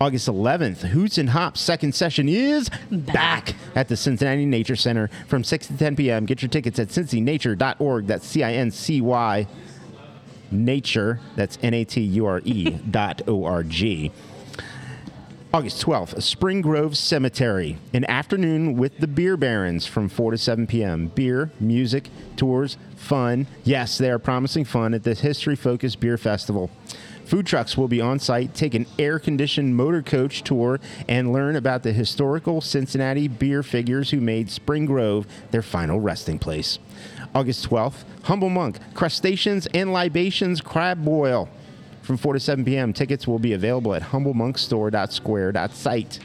August 0.00 0.28
11th, 0.28 0.88
Hoots 0.88 1.18
and 1.18 1.30
Hops 1.30 1.60
second 1.60 1.92
session 1.94 2.28
is 2.28 2.70
back, 2.90 3.54
at 3.74 3.88
the 3.88 3.96
Cincinnati 3.96 4.46
Nature 4.46 4.76
Center 4.76 5.10
from 5.26 5.42
6 5.42 5.66
to 5.68 5.76
10 5.76 5.96
p.m. 5.96 6.24
Get 6.24 6.40
your 6.40 6.48
tickets 6.48 6.78
at 6.78 6.88
cincynature.org. 6.88 8.06
That's 8.06 8.26
C-I-N-C-Y 8.26 9.46
nature. 10.50 11.20
That's 11.34 11.58
N-A-T-U-R-E 11.62 12.70
dot 12.90 13.22
O-R-G. 13.26 14.12
August 15.52 15.84
12th, 15.84 16.22
Spring 16.22 16.60
Grove 16.60 16.94
Cemetery, 16.96 17.78
an 17.94 18.04
afternoon 18.04 18.76
with 18.76 18.98
the 18.98 19.06
Beer 19.06 19.34
Barons 19.34 19.86
from 19.86 20.10
4 20.10 20.32
to 20.32 20.38
7 20.38 20.66
p.m. 20.66 21.06
Beer, 21.08 21.50
music, 21.58 22.10
tours, 22.36 22.76
fun. 22.96 23.46
Yes, 23.64 23.96
they 23.96 24.10
are 24.10 24.18
promising 24.18 24.66
fun 24.66 24.92
at 24.92 25.04
this 25.04 25.20
history 25.20 25.56
focused 25.56 26.00
beer 26.00 26.18
festival. 26.18 26.70
Food 27.28 27.46
trucks 27.46 27.76
will 27.76 27.88
be 27.88 28.00
on 28.00 28.18
site, 28.18 28.54
take 28.54 28.72
an 28.72 28.86
air 28.98 29.18
conditioned 29.18 29.76
motor 29.76 30.00
coach 30.00 30.42
tour, 30.42 30.80
and 31.08 31.30
learn 31.30 31.56
about 31.56 31.82
the 31.82 31.92
historical 31.92 32.62
Cincinnati 32.62 33.28
beer 33.28 33.62
figures 33.62 34.08
who 34.08 34.18
made 34.18 34.50
Spring 34.50 34.86
Grove 34.86 35.26
their 35.50 35.60
final 35.60 36.00
resting 36.00 36.38
place. 36.38 36.78
August 37.34 37.68
12th, 37.68 38.04
Humble 38.22 38.48
Monk, 38.48 38.78
Crustaceans 38.94 39.66
and 39.74 39.92
Libations 39.92 40.62
Crab 40.62 41.04
Boil 41.04 41.50
from 42.00 42.16
4 42.16 42.32
to 42.32 42.40
7 42.40 42.64
p.m. 42.64 42.94
Tickets 42.94 43.28
will 43.28 43.38
be 43.38 43.52
available 43.52 43.92
at 43.92 44.04
humblemonkstore.square.site. 44.04 46.20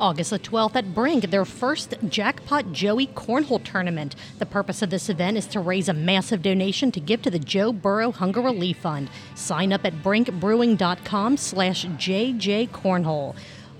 August 0.00 0.30
the 0.30 0.38
12th 0.38 0.76
at 0.76 0.94
Brink, 0.94 1.30
their 1.30 1.44
first 1.44 1.94
Jackpot 2.08 2.72
Joey 2.72 3.06
Cornhole 3.08 3.64
Tournament. 3.64 4.14
The 4.38 4.46
purpose 4.46 4.82
of 4.82 4.90
this 4.90 5.08
event 5.08 5.36
is 5.36 5.46
to 5.48 5.60
raise 5.60 5.88
a 5.88 5.94
massive 5.94 6.42
donation 6.42 6.92
to 6.92 7.00
give 7.00 7.22
to 7.22 7.30
the 7.30 7.38
Joe 7.38 7.72
Burrow 7.72 8.12
Hunger 8.12 8.40
Relief 8.40 8.78
Fund. 8.78 9.08
Sign 9.34 9.72
up 9.72 9.84
at 9.84 10.02
brinkbrewing.com 10.02 11.36
slash 11.36 11.86
jjcornhole. 11.86 13.36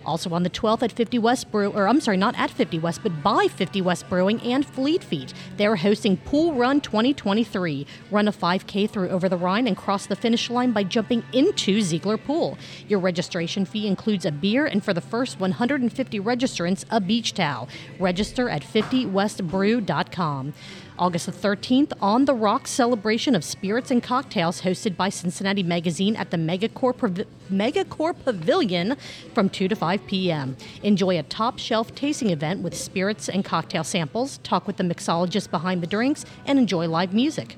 Also 0.06 0.30
on 0.30 0.44
the 0.44 0.50
12th 0.50 0.82
at 0.82 0.92
50 0.92 1.18
West 1.18 1.50
Brew, 1.50 1.70
or 1.72 1.88
I'm 1.88 2.00
sorry, 2.00 2.16
not 2.16 2.38
at 2.38 2.50
50 2.50 2.78
West, 2.78 3.00
but 3.02 3.22
by 3.22 3.48
50 3.48 3.82
West 3.82 4.08
Brewing 4.08 4.40
and 4.40 4.64
Fleet 4.64 5.02
Feet. 5.02 5.34
They're 5.56 5.76
hosting 5.76 6.16
Pool 6.16 6.54
Run 6.54 6.80
2023. 6.80 7.86
Run 8.10 8.28
a 8.28 8.32
5K 8.32 8.88
through 8.88 9.08
over 9.10 9.28
the 9.28 9.36
Rhine 9.36 9.66
and 9.66 9.76
cross 9.76 10.06
the 10.06 10.16
finish 10.16 10.48
line 10.48 10.72
by 10.72 10.84
jumping 10.84 11.24
into 11.32 11.82
Ziegler 11.82 12.16
Pool. 12.16 12.56
Your 12.88 13.00
registration 13.00 13.64
fee 13.64 13.86
includes 13.88 14.24
a 14.24 14.30
beer 14.32 14.64
and 14.66 14.84
for 14.84 14.94
the 14.94 15.00
first 15.00 15.40
150 15.40 16.20
registrants, 16.20 16.84
a 16.90 17.00
beach 17.00 17.34
towel. 17.34 17.68
Register 17.98 18.48
at 18.48 18.62
50westbrew.com. 18.62 20.54
August 20.98 21.26
the 21.26 21.32
13th, 21.32 21.92
On 22.00 22.24
the 22.24 22.34
Rock 22.34 22.66
celebration 22.66 23.34
of 23.34 23.44
spirits 23.44 23.90
and 23.90 24.02
cocktails 24.02 24.62
hosted 24.62 24.96
by 24.96 25.10
Cincinnati 25.10 25.62
Magazine 25.62 26.16
at 26.16 26.30
the 26.30 26.38
MegaCorp, 26.38 26.96
Pav- 26.96 27.26
MegaCorp 27.52 28.24
Pavilion 28.24 28.96
from 29.34 29.50
2 29.50 29.68
to 29.68 29.76
5 29.76 29.95
p.m. 29.98 30.56
Enjoy 30.82 31.18
a 31.18 31.22
top 31.22 31.58
shelf 31.58 31.94
tasting 31.94 32.30
event 32.30 32.62
with 32.62 32.76
spirits 32.76 33.28
and 33.28 33.44
cocktail 33.44 33.84
samples, 33.84 34.38
talk 34.38 34.66
with 34.66 34.76
the 34.76 34.84
mixologist 34.84 35.50
behind 35.50 35.82
the 35.82 35.86
drinks, 35.86 36.24
and 36.44 36.58
enjoy 36.58 36.88
live 36.88 37.14
music. 37.14 37.56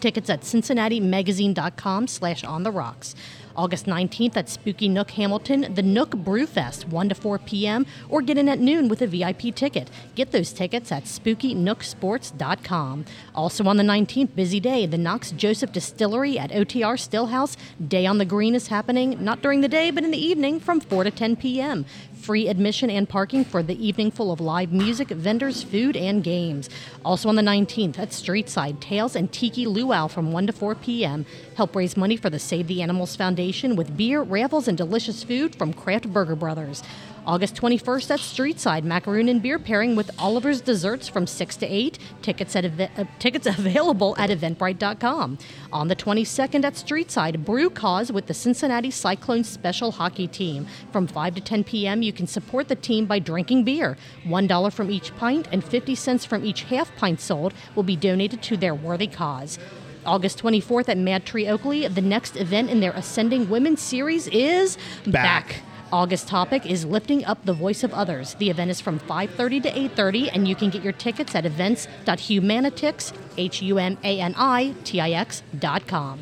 Tickets 0.00 0.30
at 0.30 0.44
cincinnati-magazine.com 0.44 2.06
slash 2.06 2.44
on 2.44 2.62
the 2.62 2.70
rocks. 2.70 3.14
August 3.58 3.86
19th 3.86 4.36
at 4.36 4.48
Spooky 4.48 4.88
Nook 4.88 5.10
Hamilton, 5.10 5.74
the 5.74 5.82
Nook 5.82 6.16
Brew 6.16 6.46
Fest, 6.46 6.86
1 6.86 7.08
to 7.08 7.14
4 7.16 7.40
p.m., 7.40 7.84
or 8.08 8.22
get 8.22 8.38
in 8.38 8.48
at 8.48 8.60
noon 8.60 8.88
with 8.88 9.02
a 9.02 9.08
VIP 9.08 9.52
ticket. 9.54 9.90
Get 10.14 10.30
those 10.30 10.52
tickets 10.52 10.92
at 10.92 11.04
spookynooksports.com. 11.04 13.04
Also 13.34 13.64
on 13.64 13.76
the 13.76 13.82
19th, 13.82 14.36
busy 14.36 14.60
day, 14.60 14.86
the 14.86 14.96
Knox 14.96 15.32
Joseph 15.32 15.72
Distillery 15.72 16.38
at 16.38 16.52
OTR 16.52 16.96
Stillhouse. 16.96 17.56
Day 17.88 18.06
on 18.06 18.18
the 18.18 18.24
Green 18.24 18.54
is 18.54 18.68
happening, 18.68 19.22
not 19.22 19.42
during 19.42 19.60
the 19.60 19.68
day, 19.68 19.90
but 19.90 20.04
in 20.04 20.12
the 20.12 20.24
evening 20.24 20.60
from 20.60 20.78
4 20.78 21.02
to 21.02 21.10
10 21.10 21.34
p.m. 21.34 21.84
Free 22.20 22.48
admission 22.48 22.90
and 22.90 23.08
parking 23.08 23.44
for 23.44 23.62
the 23.62 23.86
evening 23.86 24.10
full 24.10 24.32
of 24.32 24.40
live 24.40 24.72
music, 24.72 25.08
vendors, 25.08 25.62
food, 25.62 25.96
and 25.96 26.22
games. 26.22 26.68
Also 27.04 27.28
on 27.28 27.36
the 27.36 27.42
19th 27.42 27.98
at 27.98 28.10
Streetside, 28.10 28.80
Tales 28.80 29.16
and 29.16 29.32
Tiki 29.32 29.66
Luau 29.66 30.08
from 30.08 30.32
1 30.32 30.48
to 30.48 30.52
4 30.52 30.74
p.m. 30.74 31.24
Help 31.56 31.74
raise 31.74 31.96
money 31.96 32.16
for 32.16 32.28
the 32.28 32.38
Save 32.38 32.66
the 32.66 32.82
Animals 32.82 33.16
Foundation 33.16 33.76
with 33.76 33.96
beer, 33.96 34.22
raffles, 34.22 34.68
and 34.68 34.76
delicious 34.76 35.22
food 35.22 35.54
from 35.54 35.72
Kraft 35.72 36.12
Burger 36.12 36.36
Brothers. 36.36 36.82
August 37.28 37.56
21st 37.56 38.10
at 38.10 38.20
Streetside, 38.20 38.84
macaroon 38.84 39.28
and 39.28 39.42
beer 39.42 39.58
pairing 39.58 39.94
with 39.94 40.10
Oliver's 40.18 40.62
Desserts 40.62 41.08
from 41.08 41.26
6 41.26 41.56
to 41.56 41.66
8. 41.66 41.98
Tickets 42.22 42.56
at 42.56 42.64
uh, 42.64 43.04
tickets 43.18 43.46
available 43.58 44.14
at 44.16 44.30
eventbrite.com. 44.30 45.36
On 45.70 45.88
the 45.88 45.94
22nd 45.94 46.64
at 46.64 46.72
Streetside, 46.72 47.44
Brew 47.44 47.68
Cause 47.68 48.10
with 48.10 48.28
the 48.28 48.32
Cincinnati 48.32 48.90
Cyclones 48.90 49.46
Special 49.46 49.90
Hockey 49.92 50.26
Team. 50.26 50.66
From 50.90 51.06
5 51.06 51.34
to 51.34 51.40
10 51.42 51.64
p.m., 51.64 52.00
you 52.00 52.14
can 52.14 52.26
support 52.26 52.68
the 52.68 52.74
team 52.74 53.04
by 53.04 53.18
drinking 53.18 53.64
beer. 53.64 53.98
$1 54.24 54.72
from 54.72 54.90
each 54.90 55.14
pint 55.18 55.48
and 55.52 55.62
50 55.62 55.94
cents 55.96 56.24
from 56.24 56.46
each 56.46 56.62
half 56.62 56.96
pint 56.96 57.20
sold 57.20 57.52
will 57.74 57.82
be 57.82 57.94
donated 57.94 58.40
to 58.44 58.56
their 58.56 58.74
worthy 58.74 59.06
cause. 59.06 59.58
August 60.06 60.42
24th 60.42 60.88
at 60.88 60.96
Mad 60.96 61.26
Tree 61.26 61.46
Oakley, 61.46 61.86
the 61.88 62.00
next 62.00 62.38
event 62.38 62.70
in 62.70 62.80
their 62.80 62.92
Ascending 62.92 63.50
Women 63.50 63.76
series 63.76 64.28
is 64.28 64.78
Back. 65.06 65.56
August 65.92 66.28
topic 66.28 66.66
is 66.66 66.84
lifting 66.84 67.24
up 67.24 67.44
the 67.44 67.52
voice 67.52 67.82
of 67.82 67.92
others. 67.94 68.34
The 68.34 68.50
event 68.50 68.70
is 68.70 68.80
from 68.80 68.98
5:30 68.98 69.62
to 69.62 69.70
8:30 69.70 70.30
and 70.34 70.46
you 70.46 70.54
can 70.54 70.70
get 70.70 70.82
your 70.82 70.92
tickets 70.92 71.34
at 71.34 71.46
events.humanitix 71.46 73.12
h 73.36 73.62
u 73.62 73.78
m 73.78 73.96
a 74.02 74.20
n 74.20 74.34
i 74.36 74.74
t 74.84 75.00
i 75.00 75.12
x.com. 75.12 76.20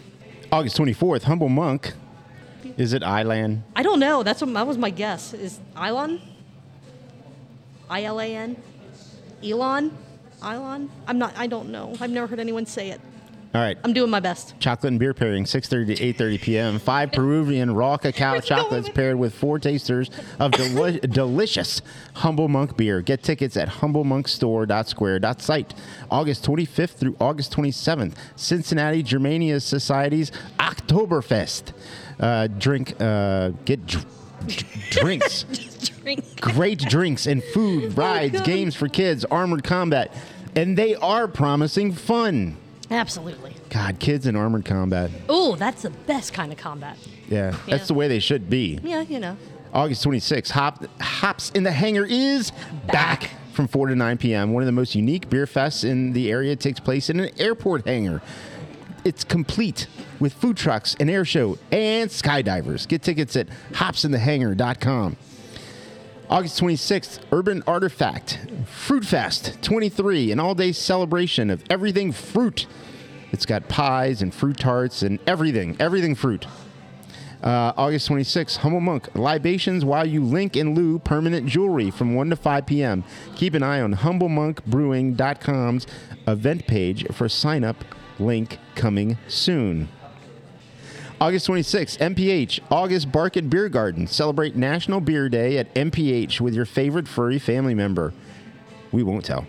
August 0.53 0.77
24th, 0.79 1.25
Humble 1.25 1.49
Monk. 1.49 1.95
Is 2.77 2.93
it 2.93 3.03
Island? 3.03 3.63
I 3.75 3.83
don't 3.83 3.99
know. 3.99 4.23
That's 4.23 4.41
what 4.41 4.53
that 4.53 4.67
was 4.67 4.79
my 4.79 4.91
guess. 4.91 5.35
Is 5.35 5.61
Ilon? 5.77 6.21
I 7.89 8.05
L 8.05 8.21
A 8.21 8.29
N? 8.37 8.57
Elon? 9.43 9.91
Elon? 10.43 10.91
I'm 11.09 11.19
not 11.19 11.33
I 11.37 11.47
don't 11.47 11.71
know. 11.71 11.95
I've 12.01 12.11
never 12.11 12.27
heard 12.27 12.41
anyone 12.41 12.67
say 12.67 12.91
it. 12.91 13.01
All 13.57 13.63
right. 13.63 13.79
I'm 13.85 13.95
doing 13.95 14.11
my 14.11 14.21
best. 14.21 14.55
Chocolate 14.61 14.91
and 14.91 15.01
beer 15.01 15.15
pairing, 15.15 15.45
6.30 15.45 15.97
to 15.97 16.13
8.30 16.13 16.41
p.m. 16.43 16.79
Five 16.79 17.11
Peruvian 17.17 17.75
raw 17.75 17.97
cacao 17.97 18.33
Where's 18.33 18.45
it 18.45 18.49
going 18.51 18.61
chocolates 18.63 18.89
paired 18.91 19.17
with 19.17 19.35
four 19.35 19.59
tasters 19.59 20.11
of 20.39 20.53
deli- 20.53 21.01
delicious 21.11 21.81
Humble 22.17 22.49
Monk 22.49 22.77
beer. 22.77 23.01
Get 23.01 23.23
tickets 23.23 23.57
at 23.57 23.69
humblemonkstore.square.site. 23.71 25.75
August 26.11 26.45
25th 26.45 26.91
through 26.91 27.17
August 27.19 27.57
27th, 27.57 28.13
Cincinnati 28.37 29.03
Germania 29.03 29.59
Society's 29.59 30.31
Oktoberfest. 30.59 31.73
Uh, 32.21 32.49
drink, 32.49 32.93
uh, 33.01 33.53
get 33.65 33.87
dr- 33.87 34.05
dr- 34.47 34.91
drinks. 34.91 35.45
Drink. 36.03 36.39
Great 36.43 36.81
drinks 36.81 37.27
and 37.27 37.43
food, 37.43 37.97
rides, 37.97 38.35
God. 38.35 38.45
games 38.45 38.77
for 38.77 38.87
kids, 38.87 39.25
armored 39.25 39.65
combat. 39.65 40.13
And 40.55 40.77
they 40.77 40.95
are 40.95 41.27
promising 41.27 41.93
fun. 41.93 42.59
Absolutely. 42.91 43.55
God, 43.71 43.99
kids 43.99 44.27
in 44.27 44.37
armored 44.37 44.65
combat. 44.65 45.11
Oh, 45.29 45.57
that's 45.57 45.83
the 45.83 45.91
best 45.91 46.33
kind 46.33 46.53
of 46.53 46.59
combat. 46.59 46.97
Yeah, 47.29 47.51
Yeah. 47.67 47.77
that's 47.77 47.89
the 47.89 47.95
way 47.95 48.07
they 48.09 48.21
should 48.21 48.49
be. 48.49 48.79
Yeah, 48.83 49.01
you 49.03 49.19
know. 49.19 49.37
August 49.75 50.05
26th, 50.05 50.51
Hop, 50.53 50.85
Hops 51.01 51.51
in 51.51 51.65
the 51.65 51.73
Hangar 51.73 52.05
is 52.09 52.53
back. 52.87 53.31
from 53.53 53.67
4 53.69 53.87
to 53.89 53.97
9 53.97 54.19
p.m. 54.19 54.53
One 54.53 54.63
of 54.63 54.67
the 54.67 54.73
most 54.73 54.95
unique 54.95 55.31
beer 55.31 55.47
fests 55.47 55.83
in 55.83 56.13
the 56.13 56.31
area 56.31 56.55
takes 56.57 56.79
place 56.79 57.09
in 57.09 57.19
an 57.21 57.31
airport 57.41 57.87
hangar. 57.87 58.21
It's 59.03 59.25
complete 59.25 59.87
with 60.21 60.35
food 60.35 60.57
trucks, 60.59 60.95
an 61.01 61.09
air 61.09 61.25
show, 61.25 61.57
and 61.73 62.11
skydivers. 62.11 62.87
Get 62.87 63.01
tickets 63.03 63.35
at 63.35 63.49
hopsinthehangar.com. 63.73 65.17
August 66.29 66.61
26th, 66.61 67.21
Urban 67.31 67.63
Artifact 67.69 68.41
Fruit 68.67 69.05
Fest 69.05 69.59
23, 69.63 70.33
an 70.33 70.41
all 70.41 70.57
day 70.57 70.73
celebration 70.73 71.51
of 71.51 71.63
everything 71.71 72.11
fruit. 72.11 72.67
It's 73.31 73.47
got 73.47 73.69
pies 73.69 74.23
and 74.23 74.35
fruit 74.35 74.59
tarts 74.59 75.03
and 75.03 75.21
everything, 75.27 75.77
everything 75.79 76.17
fruit. 76.17 76.47
Uh, 77.45 77.73
August 77.77 78.09
26th, 78.09 78.57
Humble 78.57 78.81
Monk, 78.81 79.15
libations 79.15 79.85
while 79.85 80.05
you 80.05 80.25
link 80.25 80.57
and 80.57 80.77
loo 80.77 80.99
permanent 80.99 81.47
jewelry 81.47 81.93
from 81.93 82.17
1 82.17 82.31
to 82.31 82.37
5 82.37 82.67
p.m. 82.67 83.05
Keep 83.37 83.55
an 83.55 83.63
eye 83.63 83.81
on 83.81 83.95
humblemonkbrewing.com's 83.95 85.87
event 86.27 86.67
page 86.67 87.07
for 87.13 87.29
sign 87.29 87.63
up 87.63 87.85
link 88.19 88.59
coming 88.75 89.17
soon. 89.29 89.89
August 91.19 91.49
26th, 91.49 91.99
MPH, 91.99 92.61
August 92.71 93.11
Bark 93.11 93.37
and 93.37 93.49
Beer 93.49 93.71
Garden. 93.71 94.07
Celebrate 94.07 94.55
National 94.55 95.01
Beer 95.01 95.31
Day 95.31 95.57
at 95.57 95.75
MPH 95.75 96.43
with 96.43 96.55
your 96.55 96.67
favorite 96.67 97.09
furry 97.09 97.39
family 97.39 97.75
member. 97.75 98.13
We 98.93 99.03
won't 99.03 99.25
tell. 99.25 99.47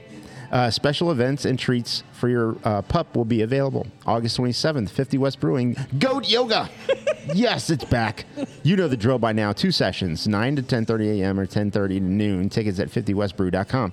Uh, 0.49 0.71
special 0.71 1.11
events 1.11 1.43
and 1.43 1.59
treats 1.59 2.03
for 2.13 2.29
your 2.29 2.55
uh, 2.63 2.81
pup 2.83 3.17
will 3.17 3.25
be 3.25 3.41
available. 3.41 3.85
August 4.05 4.37
27th, 4.37 4.89
50 4.89 5.17
West 5.17 5.41
Brewing, 5.41 5.75
Goat 5.99 6.29
Yoga. 6.29 6.69
yes, 7.33 7.69
it's 7.69 7.83
back. 7.83 8.23
You 8.63 8.77
know 8.77 8.87
the 8.87 8.95
drill 8.95 9.19
by 9.19 9.33
now. 9.33 9.51
Two 9.51 9.71
sessions, 9.71 10.25
9 10.25 10.55
to 10.55 10.63
10.30 10.63 11.19
a.m. 11.19 11.37
or 11.37 11.45
10.30 11.45 11.71
to 11.89 11.99
noon. 11.99 12.47
Tickets 12.47 12.79
at 12.79 12.87
50westbrew.com. 12.87 13.91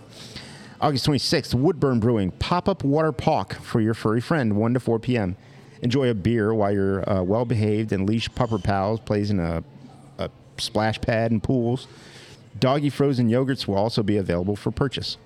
August 0.80 1.06
26th, 1.06 1.54
Woodburn 1.54 1.98
Brewing, 1.98 2.30
pop-up 2.32 2.84
water 2.84 3.10
park 3.10 3.54
for 3.54 3.80
your 3.80 3.94
furry 3.94 4.20
friend, 4.20 4.56
1 4.56 4.74
to 4.74 4.80
4 4.80 5.00
p.m. 5.00 5.36
Enjoy 5.84 6.08
a 6.08 6.14
beer 6.14 6.54
while 6.54 6.72
your 6.72 7.08
uh, 7.08 7.22
well-behaved 7.22 7.92
and 7.92 8.08
leashed 8.08 8.34
pupper 8.34 8.62
pals 8.62 9.00
plays 9.00 9.30
in 9.30 9.38
a, 9.38 9.62
a 10.18 10.30
splash 10.56 10.98
pad 10.98 11.30
and 11.30 11.42
pools. 11.42 11.86
Doggy 12.58 12.88
frozen 12.88 13.28
yogurts 13.28 13.68
will 13.68 13.76
also 13.76 14.02
be 14.02 14.16
available 14.16 14.56
for 14.56 14.70
purchase. 14.70 15.18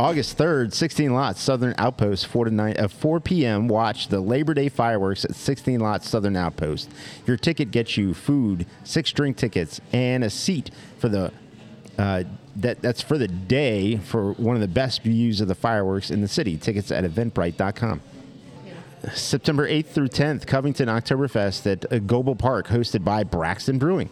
August 0.00 0.36
3rd, 0.36 0.72
16 0.72 1.14
Lots, 1.14 1.40
Southern 1.40 1.74
Outpost, 1.78 2.26
4 2.26 2.46
to 2.46 2.50
9 2.50 2.76
uh, 2.76 2.88
4 2.88 3.20
p.m. 3.20 3.68
Watch 3.68 4.08
the 4.08 4.18
Labor 4.18 4.52
Day 4.52 4.68
fireworks 4.68 5.24
at 5.24 5.36
16 5.36 5.78
Lots, 5.78 6.08
Southern 6.08 6.34
Outpost. 6.34 6.90
Your 7.26 7.36
ticket 7.36 7.70
gets 7.70 7.96
you 7.96 8.14
food, 8.14 8.66
six 8.82 9.12
drink 9.12 9.36
tickets, 9.36 9.80
and 9.92 10.24
a 10.24 10.30
seat 10.30 10.70
for 10.98 11.08
the 11.08 11.32
uh, 11.98 12.24
that 12.56 12.82
that's 12.82 13.00
for 13.00 13.16
the 13.16 13.28
day 13.28 13.98
for 13.98 14.32
one 14.32 14.56
of 14.56 14.60
the 14.60 14.66
best 14.66 15.02
views 15.04 15.40
of 15.40 15.46
the 15.46 15.54
fireworks 15.54 16.10
in 16.10 16.20
the 16.20 16.28
city. 16.28 16.56
Tickets 16.56 16.90
at 16.90 17.04
eventbrite.com. 17.04 18.00
September 19.12 19.68
8th 19.68 19.86
through 19.86 20.08
10th, 20.08 20.46
Covington 20.46 20.88
Oktoberfest 20.88 21.70
at 21.70 21.92
uh, 21.92 22.34
Park, 22.34 22.68
hosted 22.68 23.04
by 23.04 23.24
Braxton 23.24 23.78
Brewing. 23.78 24.10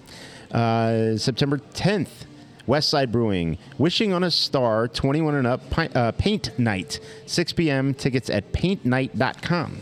Uh, 0.50 1.16
September 1.16 1.58
10th, 1.58 2.26
Westside 2.68 3.10
Brewing, 3.10 3.58
Wishing 3.78 4.12
on 4.12 4.22
a 4.22 4.30
Star, 4.30 4.88
21 4.88 5.34
and 5.34 5.46
up, 5.46 5.62
uh, 5.78 6.12
Paint 6.12 6.58
Night, 6.58 7.00
6 7.26 7.52
p.m. 7.54 7.94
Tickets 7.94 8.28
at 8.30 8.52
paintnight.com. 8.52 9.80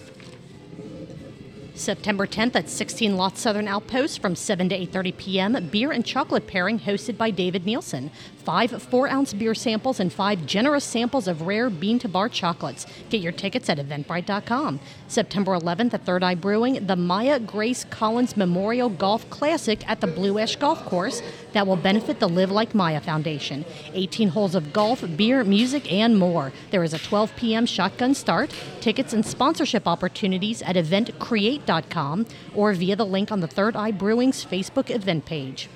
September 1.75 2.27
10th 2.27 2.57
at 2.57 2.69
16 2.69 3.17
Lot 3.17 3.39
Southern 3.39 3.67
Outpost 3.67 4.21
from 4.21 4.37
7 4.37 4.69
to 4.69 4.79
8:30 4.79 5.17
p.m. 5.17 5.69
Beer 5.71 5.93
and 5.93 6.05
chocolate 6.05 6.47
pairing 6.47 6.79
hosted 6.79 7.17
by 7.17 7.31
David 7.31 7.65
Nielsen. 7.65 8.11
Five 8.51 8.83
four-ounce 8.83 9.33
beer 9.35 9.55
samples 9.55 10.01
and 10.01 10.13
five 10.13 10.45
generous 10.45 10.83
samples 10.83 11.29
of 11.29 11.43
rare 11.43 11.71
bean-to-bar 11.71 12.31
chocolates. 12.31 12.85
Get 13.09 13.21
your 13.21 13.31
tickets 13.31 13.69
at 13.69 13.79
Eventbrite.com. 13.79 14.81
September 15.07 15.53
11th 15.53 15.95
at 15.95 16.05
Third 16.05 16.25
Eye 16.25 16.35
Brewing, 16.35 16.85
the 16.85 16.97
Maya 16.97 17.39
Grace 17.39 17.85
Collins 17.91 18.37
Memorial 18.37 18.89
Golf 18.89 19.31
Classic 19.31 19.89
at 19.89 20.01
the 20.01 20.09
Blue 20.09 20.37
Ash 20.41 20.57
Golf 20.57 20.85
Course 20.85 21.23
that 21.53 21.65
will 21.65 21.77
benefit 21.77 22.19
the 22.19 22.29
Live 22.29 22.51
Like 22.51 22.75
Maya 22.75 23.01
Foundation. 23.01 23.65
18 23.95 24.31
holes 24.31 24.57
of 24.57 24.73
golf, 24.73 25.05
beer, 25.17 25.45
music, 25.45 25.93
and 25.93 26.19
more. 26.19 26.53
There 26.73 26.83
is 26.83 26.93
a 26.93 26.99
12 26.99 27.37
p.m. 27.37 27.67
shotgun 27.67 28.15
start. 28.15 28.53
Tickets 28.81 29.13
and 29.13 29.25
sponsorship 29.25 29.87
opportunities 29.87 30.61
at 30.63 30.75
eventcreate.com 30.75 32.27
or 32.57 32.73
via 32.73 32.97
the 32.97 33.07
link 33.07 33.31
on 33.31 33.39
the 33.39 33.47
Third 33.47 33.77
Eye 33.77 33.93
Brewing's 33.93 34.45
Facebook 34.45 34.91
event 34.91 35.25
page. 35.25 35.69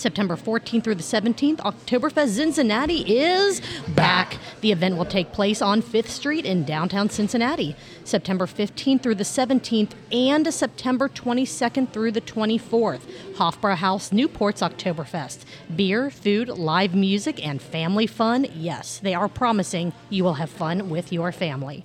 September 0.00 0.34
14th 0.34 0.82
through 0.82 0.94
the 0.94 1.02
17th, 1.02 1.58
Oktoberfest 1.58 2.30
Cincinnati 2.30 3.02
is 3.02 3.60
back. 3.88 4.38
The 4.62 4.72
event 4.72 4.96
will 4.96 5.04
take 5.04 5.30
place 5.30 5.60
on 5.60 5.82
5th 5.82 6.08
Street 6.08 6.46
in 6.46 6.64
downtown 6.64 7.10
Cincinnati. 7.10 7.76
September 8.02 8.46
15th 8.46 9.02
through 9.02 9.16
the 9.16 9.24
17th 9.24 9.90
and 10.10 10.52
September 10.54 11.10
22nd 11.10 11.92
through 11.92 12.12
the 12.12 12.22
24th. 12.22 13.02
Hofbrauhaus 13.34 14.10
Newport's 14.10 14.62
Oktoberfest. 14.62 15.40
Beer, 15.76 16.08
food, 16.08 16.48
live 16.48 16.94
music, 16.94 17.44
and 17.46 17.60
family 17.60 18.06
fun. 18.06 18.46
Yes, 18.54 19.00
they 19.00 19.12
are 19.12 19.28
promising 19.28 19.92
you 20.08 20.24
will 20.24 20.34
have 20.34 20.48
fun 20.48 20.88
with 20.88 21.12
your 21.12 21.30
family. 21.30 21.84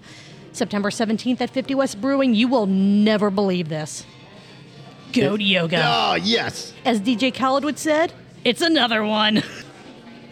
September 0.54 0.90
17th 0.90 1.42
at 1.42 1.50
50 1.50 1.76
West 1.76 2.00
Brewing, 2.00 2.34
you 2.34 2.48
will 2.48 2.66
never 2.66 3.30
believe 3.30 3.68
this. 3.68 4.06
Goat 5.14 5.42
yoga. 5.42 5.82
Oh, 5.84 6.16
yes. 6.16 6.74
As 6.84 7.00
DJ 7.02 7.34
Khaled 7.34 7.64
would 7.64 7.80
said, 7.80 8.14
it's 8.44 8.62
another 8.62 9.04
one. 9.04 9.44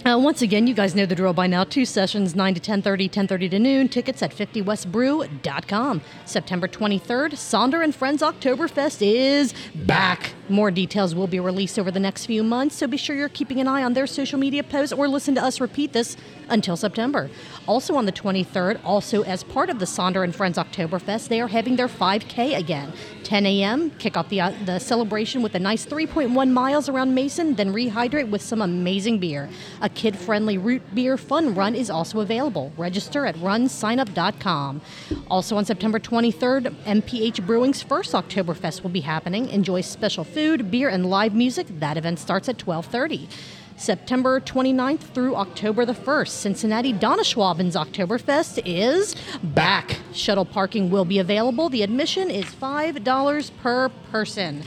Uh, 0.05 0.17
once 0.17 0.41
again, 0.41 0.67
you 0.67 0.73
guys 0.73 0.95
know 0.95 1.05
the 1.05 1.15
drill 1.15 1.31
by 1.31 1.47
now. 1.47 1.63
Two 1.63 1.85
sessions, 1.85 2.35
9 2.35 2.55
to 2.55 2.59
10.30, 2.59 3.09
10.30 3.09 3.51
to 3.51 3.59
noon. 3.59 3.87
Tickets 3.87 4.21
at 4.21 4.35
50westbrew.com. 4.35 6.01
September 6.25 6.67
23rd, 6.67 7.31
Sonder 7.31 7.81
and 7.81 7.95
Friends 7.95 8.21
Oktoberfest 8.21 9.01
is 9.01 9.53
back. 9.73 10.33
More 10.49 10.71
details 10.71 11.15
will 11.15 11.27
be 11.27 11.39
released 11.39 11.79
over 11.79 11.89
the 11.89 11.99
next 11.99 12.25
few 12.25 12.43
months, 12.43 12.75
so 12.75 12.87
be 12.87 12.97
sure 12.97 13.15
you're 13.15 13.29
keeping 13.29 13.61
an 13.61 13.67
eye 13.67 13.83
on 13.83 13.93
their 13.93 14.05
social 14.05 14.37
media 14.37 14.61
posts 14.61 14.91
or 14.91 15.07
listen 15.07 15.35
to 15.35 15.43
us 15.43 15.61
repeat 15.61 15.93
this 15.93 16.17
until 16.49 16.75
September. 16.75 17.29
Also 17.65 17.95
on 17.95 18.05
the 18.05 18.11
23rd, 18.11 18.79
also 18.83 19.23
as 19.23 19.43
part 19.43 19.69
of 19.69 19.79
the 19.79 19.85
Sonder 19.85 20.23
and 20.23 20.35
Friends 20.35 20.57
Oktoberfest, 20.57 21.29
they 21.29 21.39
are 21.39 21.47
having 21.47 21.77
their 21.77 21.87
5K 21.87 22.57
again. 22.57 22.91
10 23.23 23.45
a.m., 23.45 23.89
kick 23.91 24.17
off 24.17 24.27
the, 24.27 24.41
uh, 24.41 24.53
the 24.65 24.79
celebration 24.79 25.41
with 25.41 25.55
a 25.55 25.59
nice 25.59 25.85
3.1 25.85 26.51
miles 26.51 26.89
around 26.89 27.15
Mason, 27.15 27.55
then 27.55 27.73
rehydrate 27.73 28.29
with 28.29 28.41
some 28.41 28.61
amazing 28.61 29.19
beer. 29.19 29.49
A 29.81 29.87
kid 29.87 30.17
friendly 30.17 30.57
root 30.57 30.81
beer 30.93 31.17
fun 31.17 31.55
run 31.55 31.73
is 31.73 31.89
also 31.89 32.19
available. 32.19 32.73
Register 32.77 33.25
at 33.25 33.35
runsignup.com. 33.35 34.81
Also 35.29 35.55
on 35.55 35.63
September 35.63 35.99
23rd, 35.99 36.73
MPH 36.83 37.45
Brewing's 37.45 37.81
first 37.81 38.11
Oktoberfest 38.11 38.83
will 38.83 38.89
be 38.89 39.01
happening. 39.01 39.47
Enjoy 39.49 39.79
special 39.79 40.25
food, 40.33 40.71
beer, 40.71 40.89
and 40.89 41.05
live 41.05 41.33
music. 41.35 41.67
That 41.79 41.97
event 41.97 42.19
starts 42.19 42.49
at 42.49 42.65
1230. 42.65 43.29
September 43.75 44.39
29th 44.39 44.99
through 44.99 45.35
October 45.35 45.85
the 45.85 45.93
1st, 45.93 46.29
Cincinnati 46.29 46.93
Donauschwaben's 46.93 47.75
Oktoberfest 47.75 48.61
is 48.65 49.15
back. 49.43 49.97
Shuttle 50.13 50.45
parking 50.45 50.89
will 50.89 51.05
be 51.05 51.19
available. 51.19 51.69
The 51.69 51.81
admission 51.81 52.29
is 52.29 52.45
$5 52.45 53.51
per 53.61 53.89
person. 54.11 54.63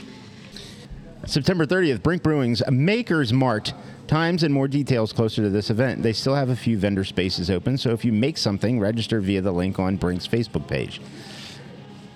September 1.25 1.65
30th, 1.65 2.03
Brink 2.03 2.21
Brewing's 2.21 2.61
Makers 2.69 3.33
Mart. 3.33 3.73
Times 4.07 4.43
and 4.43 4.53
more 4.53 4.69
details 4.69 5.11
closer 5.11 5.41
to 5.41 5.49
this 5.49 5.69
event. 5.69 6.01
They 6.01 6.13
still 6.13 6.35
have 6.35 6.49
a 6.49 6.55
few 6.55 6.77
vendor 6.77 7.03
spaces 7.03 7.49
open, 7.49 7.77
so 7.77 7.91
if 7.91 8.05
you 8.05 8.13
make 8.13 8.37
something, 8.37 8.79
register 8.79 9.19
via 9.19 9.41
the 9.41 9.51
link 9.51 9.79
on 9.79 9.97
Brink's 9.97 10.27
Facebook 10.27 10.67
page. 10.67 11.01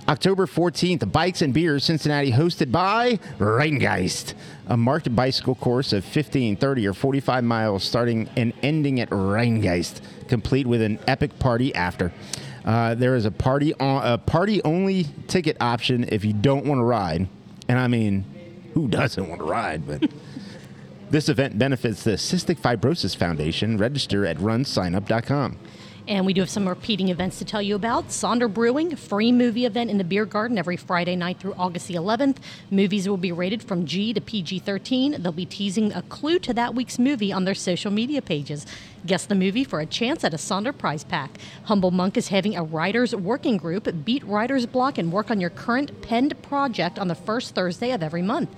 October 0.07 0.45
14th, 0.45 1.11
Bikes 1.11 1.41
and 1.41 1.53
Beers 1.53 1.83
Cincinnati, 1.83 2.31
hosted 2.31 2.71
by 2.71 3.19
Rheingeist. 3.37 4.33
A 4.67 4.75
marked 4.75 5.13
bicycle 5.15 5.55
course 5.55 5.93
of 5.93 6.03
15, 6.03 6.55
30, 6.55 6.87
or 6.87 6.93
45 6.93 7.43
miles 7.43 7.83
starting 7.83 8.27
and 8.35 8.53
ending 8.63 8.99
at 8.99 9.09
Rheingeist, 9.09 10.01
complete 10.27 10.65
with 10.65 10.81
an 10.81 10.99
epic 11.07 11.37
party 11.39 11.73
after. 11.75 12.11
Uh, 12.65 12.95
there 12.95 13.15
is 13.15 13.25
a 13.25 13.31
party 13.31 13.73
on, 13.75 14.05
a 14.05 14.17
party 14.17 14.61
only 14.63 15.07
ticket 15.27 15.57
option 15.61 16.05
if 16.09 16.25
you 16.25 16.33
don't 16.33 16.65
want 16.65 16.79
to 16.79 16.83
ride. 16.83 17.27
And 17.67 17.79
I 17.79 17.87
mean, 17.87 18.25
who 18.73 18.87
doesn't 18.87 19.27
want 19.29 19.39
to 19.39 19.45
ride? 19.45 19.85
But 19.85 20.11
this 21.09 21.29
event 21.29 21.57
benefits 21.57 22.03
the 22.03 22.11
Cystic 22.11 22.59
Fibrosis 22.59 23.15
Foundation. 23.15 23.77
Register 23.77 24.25
at 24.25 24.37
runsignup.com. 24.37 25.57
And 26.07 26.25
we 26.25 26.33
do 26.33 26.41
have 26.41 26.49
some 26.49 26.67
repeating 26.67 27.09
events 27.09 27.39
to 27.39 27.45
tell 27.45 27.61
you 27.61 27.75
about. 27.75 28.07
Sonder 28.07 28.51
Brewing, 28.51 28.95
free 28.95 29.31
movie 29.31 29.65
event 29.65 29.89
in 29.91 29.97
the 29.97 30.03
beer 30.03 30.25
garden 30.25 30.57
every 30.57 30.77
Friday 30.77 31.15
night 31.15 31.39
through 31.39 31.53
August 31.53 31.87
the 31.87 31.93
11th. 31.93 32.37
Movies 32.69 33.07
will 33.07 33.17
be 33.17 33.31
rated 33.31 33.61
from 33.61 33.85
G 33.85 34.13
to 34.13 34.19
PG 34.19 34.59
13. 34.59 35.21
They'll 35.21 35.31
be 35.31 35.45
teasing 35.45 35.93
a 35.93 36.01
clue 36.01 36.39
to 36.39 36.53
that 36.53 36.73
week's 36.73 36.97
movie 36.97 37.31
on 37.31 37.45
their 37.45 37.55
social 37.55 37.91
media 37.91 38.21
pages. 38.21 38.65
Guess 39.05 39.25
the 39.25 39.35
movie 39.35 39.63
for 39.63 39.79
a 39.79 39.85
chance 39.85 40.23
at 40.23 40.33
a 40.33 40.37
Sonder 40.37 40.77
prize 40.77 41.03
pack. 41.03 41.37
Humble 41.63 41.91
Monk 41.91 42.17
is 42.17 42.27
having 42.27 42.55
a 42.55 42.63
writers 42.63 43.15
working 43.15 43.57
group. 43.57 43.87
Beat 44.05 44.23
writer's 44.23 44.65
block 44.65 44.97
and 44.97 45.11
work 45.11 45.31
on 45.31 45.39
your 45.39 45.49
current 45.49 46.01
penned 46.01 46.39
project 46.43 46.99
on 46.99 47.07
the 47.07 47.15
first 47.15 47.55
Thursday 47.55 47.91
of 47.91 48.03
every 48.03 48.21
month. 48.21 48.49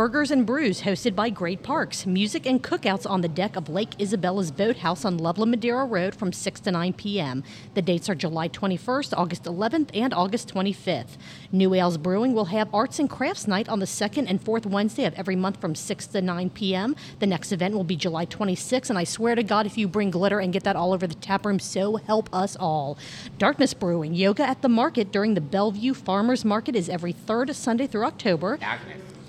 Burgers 0.00 0.30
and 0.30 0.46
Brews, 0.46 0.80
hosted 0.80 1.14
by 1.14 1.28
Great 1.28 1.62
Parks. 1.62 2.06
Music 2.06 2.46
and 2.46 2.62
cookouts 2.62 3.04
on 3.04 3.20
the 3.20 3.28
deck 3.28 3.54
of 3.54 3.68
Lake 3.68 4.00
Isabella's 4.00 4.50
Boathouse 4.50 5.04
on 5.04 5.18
Loveland 5.18 5.50
Madeira 5.50 5.84
Road 5.84 6.14
from 6.14 6.32
6 6.32 6.60
to 6.60 6.70
9 6.70 6.94
p.m. 6.94 7.44
The 7.74 7.82
dates 7.82 8.08
are 8.08 8.14
July 8.14 8.48
21st, 8.48 9.12
August 9.14 9.44
11th, 9.44 9.90
and 9.92 10.14
August 10.14 10.54
25th. 10.54 11.18
New 11.52 11.74
Ales 11.74 11.98
Brewing 11.98 12.32
will 12.32 12.46
have 12.46 12.74
Arts 12.74 12.98
and 12.98 13.10
Crafts 13.10 13.46
Night 13.46 13.68
on 13.68 13.78
the 13.78 13.86
second 13.86 14.28
and 14.28 14.42
fourth 14.42 14.64
Wednesday 14.64 15.04
of 15.04 15.12
every 15.16 15.36
month 15.36 15.60
from 15.60 15.74
6 15.74 16.06
to 16.06 16.22
9 16.22 16.48
p.m. 16.48 16.96
The 17.18 17.26
next 17.26 17.52
event 17.52 17.74
will 17.74 17.84
be 17.84 17.94
July 17.94 18.24
26th, 18.24 18.88
and 18.88 18.98
I 18.98 19.04
swear 19.04 19.34
to 19.34 19.42
God, 19.42 19.66
if 19.66 19.76
you 19.76 19.86
bring 19.86 20.10
glitter 20.10 20.40
and 20.40 20.50
get 20.50 20.64
that 20.64 20.76
all 20.76 20.94
over 20.94 21.06
the 21.06 21.14
tap 21.14 21.44
room, 21.44 21.58
so 21.58 21.96
help 21.96 22.34
us 22.34 22.56
all. 22.58 22.96
Darkness 23.36 23.74
Brewing, 23.74 24.14
yoga 24.14 24.48
at 24.48 24.62
the 24.62 24.70
market 24.70 25.12
during 25.12 25.34
the 25.34 25.42
Bellevue 25.42 25.92
Farmers 25.92 26.42
Market 26.42 26.74
is 26.74 26.88
every 26.88 27.12
third 27.12 27.54
Sunday 27.54 27.86
through 27.86 28.06
October. 28.06 28.56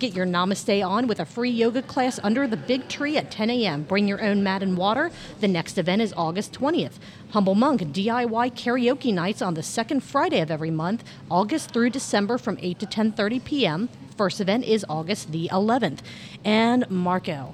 Get 0.01 0.15
your 0.15 0.25
namaste 0.25 0.83
on 0.83 1.05
with 1.05 1.19
a 1.19 1.25
free 1.25 1.51
yoga 1.51 1.83
class 1.83 2.19
under 2.23 2.47
the 2.47 2.57
big 2.57 2.87
tree 2.87 3.17
at 3.17 3.29
10 3.29 3.51
a.m. 3.51 3.83
Bring 3.83 4.07
your 4.07 4.19
own 4.19 4.41
mat 4.41 4.63
and 4.63 4.75
water. 4.75 5.11
The 5.41 5.47
next 5.47 5.77
event 5.77 6.01
is 6.01 6.11
August 6.17 6.53
20th. 6.53 6.93
Humble 7.29 7.53
Monk 7.53 7.81
DIY 7.81 8.55
karaoke 8.55 9.13
nights 9.13 9.43
on 9.43 9.53
the 9.53 9.61
second 9.61 9.99
Friday 9.99 10.41
of 10.41 10.49
every 10.49 10.71
month, 10.71 11.03
August 11.29 11.69
through 11.69 11.91
December 11.91 12.39
from 12.39 12.57
8 12.59 12.79
to 12.79 12.87
10:30 12.87 13.43
p.m. 13.43 13.89
First 14.17 14.41
event 14.41 14.65
is 14.65 14.83
August 14.89 15.31
the 15.31 15.49
11th. 15.49 15.99
And 16.43 16.89
Marco, 16.89 17.53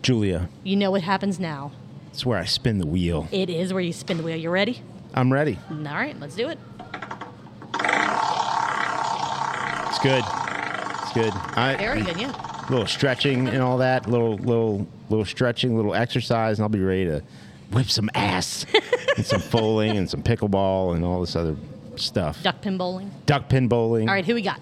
Julia, 0.00 0.48
you 0.62 0.76
know 0.76 0.90
what 0.90 1.02
happens 1.02 1.38
now. 1.38 1.70
it's 2.10 2.24
where 2.24 2.38
I 2.38 2.46
spin 2.46 2.78
the 2.78 2.86
wheel. 2.86 3.28
It 3.30 3.50
is 3.50 3.74
where 3.74 3.82
you 3.82 3.92
spin 3.92 4.16
the 4.16 4.22
wheel. 4.22 4.36
You 4.36 4.48
ready? 4.48 4.80
I'm 5.12 5.30
ready. 5.30 5.58
All 5.68 5.76
right, 5.76 6.18
let's 6.18 6.34
do 6.34 6.48
it. 6.48 6.58
It's 9.90 9.98
good. 9.98 10.43
Good. 11.14 11.32
I, 11.32 11.76
Very 11.76 12.02
good, 12.02 12.20
yeah. 12.20 12.32
A 12.68 12.70
little 12.70 12.86
stretching 12.86 13.46
and 13.48 13.62
all 13.62 13.78
that. 13.78 14.08
Little 14.08 14.36
little 14.36 14.86
little 15.08 15.24
stretching, 15.24 15.76
little 15.76 15.94
exercise, 15.94 16.58
and 16.58 16.64
I'll 16.64 16.68
be 16.68 16.80
ready 16.80 17.04
to 17.04 17.22
whip 17.70 17.88
some 17.88 18.10
ass 18.14 18.66
and 19.16 19.24
some 19.24 19.42
bowling 19.52 19.96
and 19.96 20.10
some 20.10 20.22
pickleball 20.22 20.94
and 20.96 21.04
all 21.04 21.20
this 21.20 21.36
other 21.36 21.56
stuff. 21.96 22.42
Duck 22.42 22.60
pin 22.60 22.76
bowling. 22.76 23.12
Duck 23.26 23.48
pin 23.48 23.68
bowling. 23.68 24.08
All 24.08 24.14
right, 24.14 24.24
who 24.24 24.34
we 24.34 24.42
got? 24.42 24.60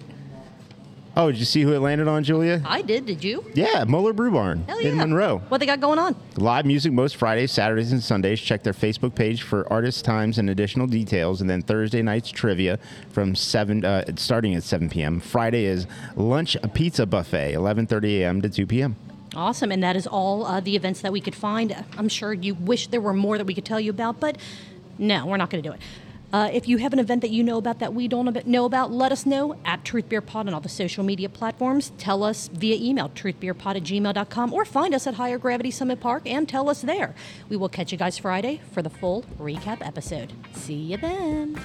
Oh, 1.15 1.29
did 1.29 1.39
you 1.39 1.45
see 1.45 1.61
who 1.61 1.73
it 1.73 1.79
landed 1.79 2.07
on, 2.07 2.23
Julia? 2.23 2.59
I 2.65 2.81
did. 2.81 3.05
Did 3.05 3.23
you? 3.23 3.45
Yeah, 3.53 3.83
Moeller 3.83 4.13
Brew 4.13 4.31
Barn 4.31 4.63
Hell 4.67 4.81
yeah. 4.81 4.89
in 4.89 4.97
Monroe. 4.97 5.39
What 5.49 5.59
they 5.59 5.67
got 5.67 5.79
going 5.79 5.99
on? 5.99 6.15
Live 6.37 6.65
music 6.65 6.91
most 6.91 7.17
Fridays, 7.17 7.51
Saturdays, 7.51 7.91
and 7.91 8.01
Sundays. 8.01 8.41
Check 8.41 8.63
their 8.63 8.73
Facebook 8.73 9.13
page 9.13 9.43
for 9.43 9.71
artist 9.71 10.05
times 10.05 10.39
and 10.39 10.49
additional 10.49 10.87
details. 10.87 11.39
And 11.39 11.47
then 11.47 11.61
Thursday 11.61 12.01
nights 12.01 12.31
trivia 12.31 12.79
from 13.09 13.35
seven, 13.35 13.85
uh, 13.85 14.05
starting 14.15 14.55
at 14.55 14.63
7 14.63 14.89
p.m. 14.89 15.19
Friday 15.19 15.65
is 15.65 15.85
lunch 16.15 16.55
a 16.63 16.67
pizza 16.67 17.05
buffet, 17.05 17.53
11:30 17.53 18.21
a.m. 18.21 18.41
to 18.41 18.49
2 18.49 18.65
p.m. 18.65 18.95
Awesome. 19.35 19.71
And 19.71 19.83
that 19.83 19.95
is 19.95 20.07
all 20.07 20.45
uh, 20.45 20.61
the 20.61 20.75
events 20.75 21.01
that 21.01 21.11
we 21.11 21.21
could 21.21 21.35
find. 21.35 21.75
I'm 21.95 22.09
sure 22.09 22.33
you 22.33 22.55
wish 22.55 22.87
there 22.87 23.01
were 23.01 23.13
more 23.13 23.37
that 23.37 23.45
we 23.45 23.53
could 23.53 23.65
tell 23.65 23.79
you 23.79 23.91
about, 23.91 24.19
but 24.19 24.37
no, 24.97 25.27
we're 25.27 25.37
not 25.37 25.51
going 25.51 25.61
to 25.61 25.69
do 25.69 25.73
it. 25.73 25.81
Uh, 26.33 26.49
if 26.51 26.67
you 26.67 26.79
have 26.79 26.91
an 26.93 26.99
event 26.99 27.21
that 27.21 27.29
you 27.29 27.43
know 27.43 27.57
about 27.57 27.77
that 27.77 27.93
we 27.93 28.07
don't 28.07 28.45
know 28.47 28.65
about, 28.65 28.91
let 28.91 29.11
us 29.11 29.25
know 29.25 29.55
at 29.63 29.83
TruthBeerPod 29.83 30.47
on 30.47 30.53
all 30.53 30.59
the 30.59 30.67
social 30.67 31.03
media 31.03 31.29
platforms. 31.29 31.91
Tell 31.99 32.23
us 32.23 32.47
via 32.47 32.75
email, 32.75 33.09
truthbeerpod 33.09 33.75
at 33.75 33.83
gmail.com, 33.83 34.51
or 34.51 34.65
find 34.65 34.95
us 34.95 35.05
at 35.05 35.13
Higher 35.13 35.37
Gravity 35.37 35.69
Summit 35.69 35.99
Park 35.99 36.23
and 36.25 36.49
tell 36.49 36.69
us 36.69 36.81
there. 36.81 37.13
We 37.49 37.55
will 37.55 37.69
catch 37.69 37.91
you 37.91 37.99
guys 37.99 38.17
Friday 38.17 38.61
for 38.71 38.81
the 38.81 38.89
full 38.89 39.23
recap 39.39 39.85
episode. 39.85 40.33
See 40.53 40.73
you 40.73 40.97
then. 40.97 41.59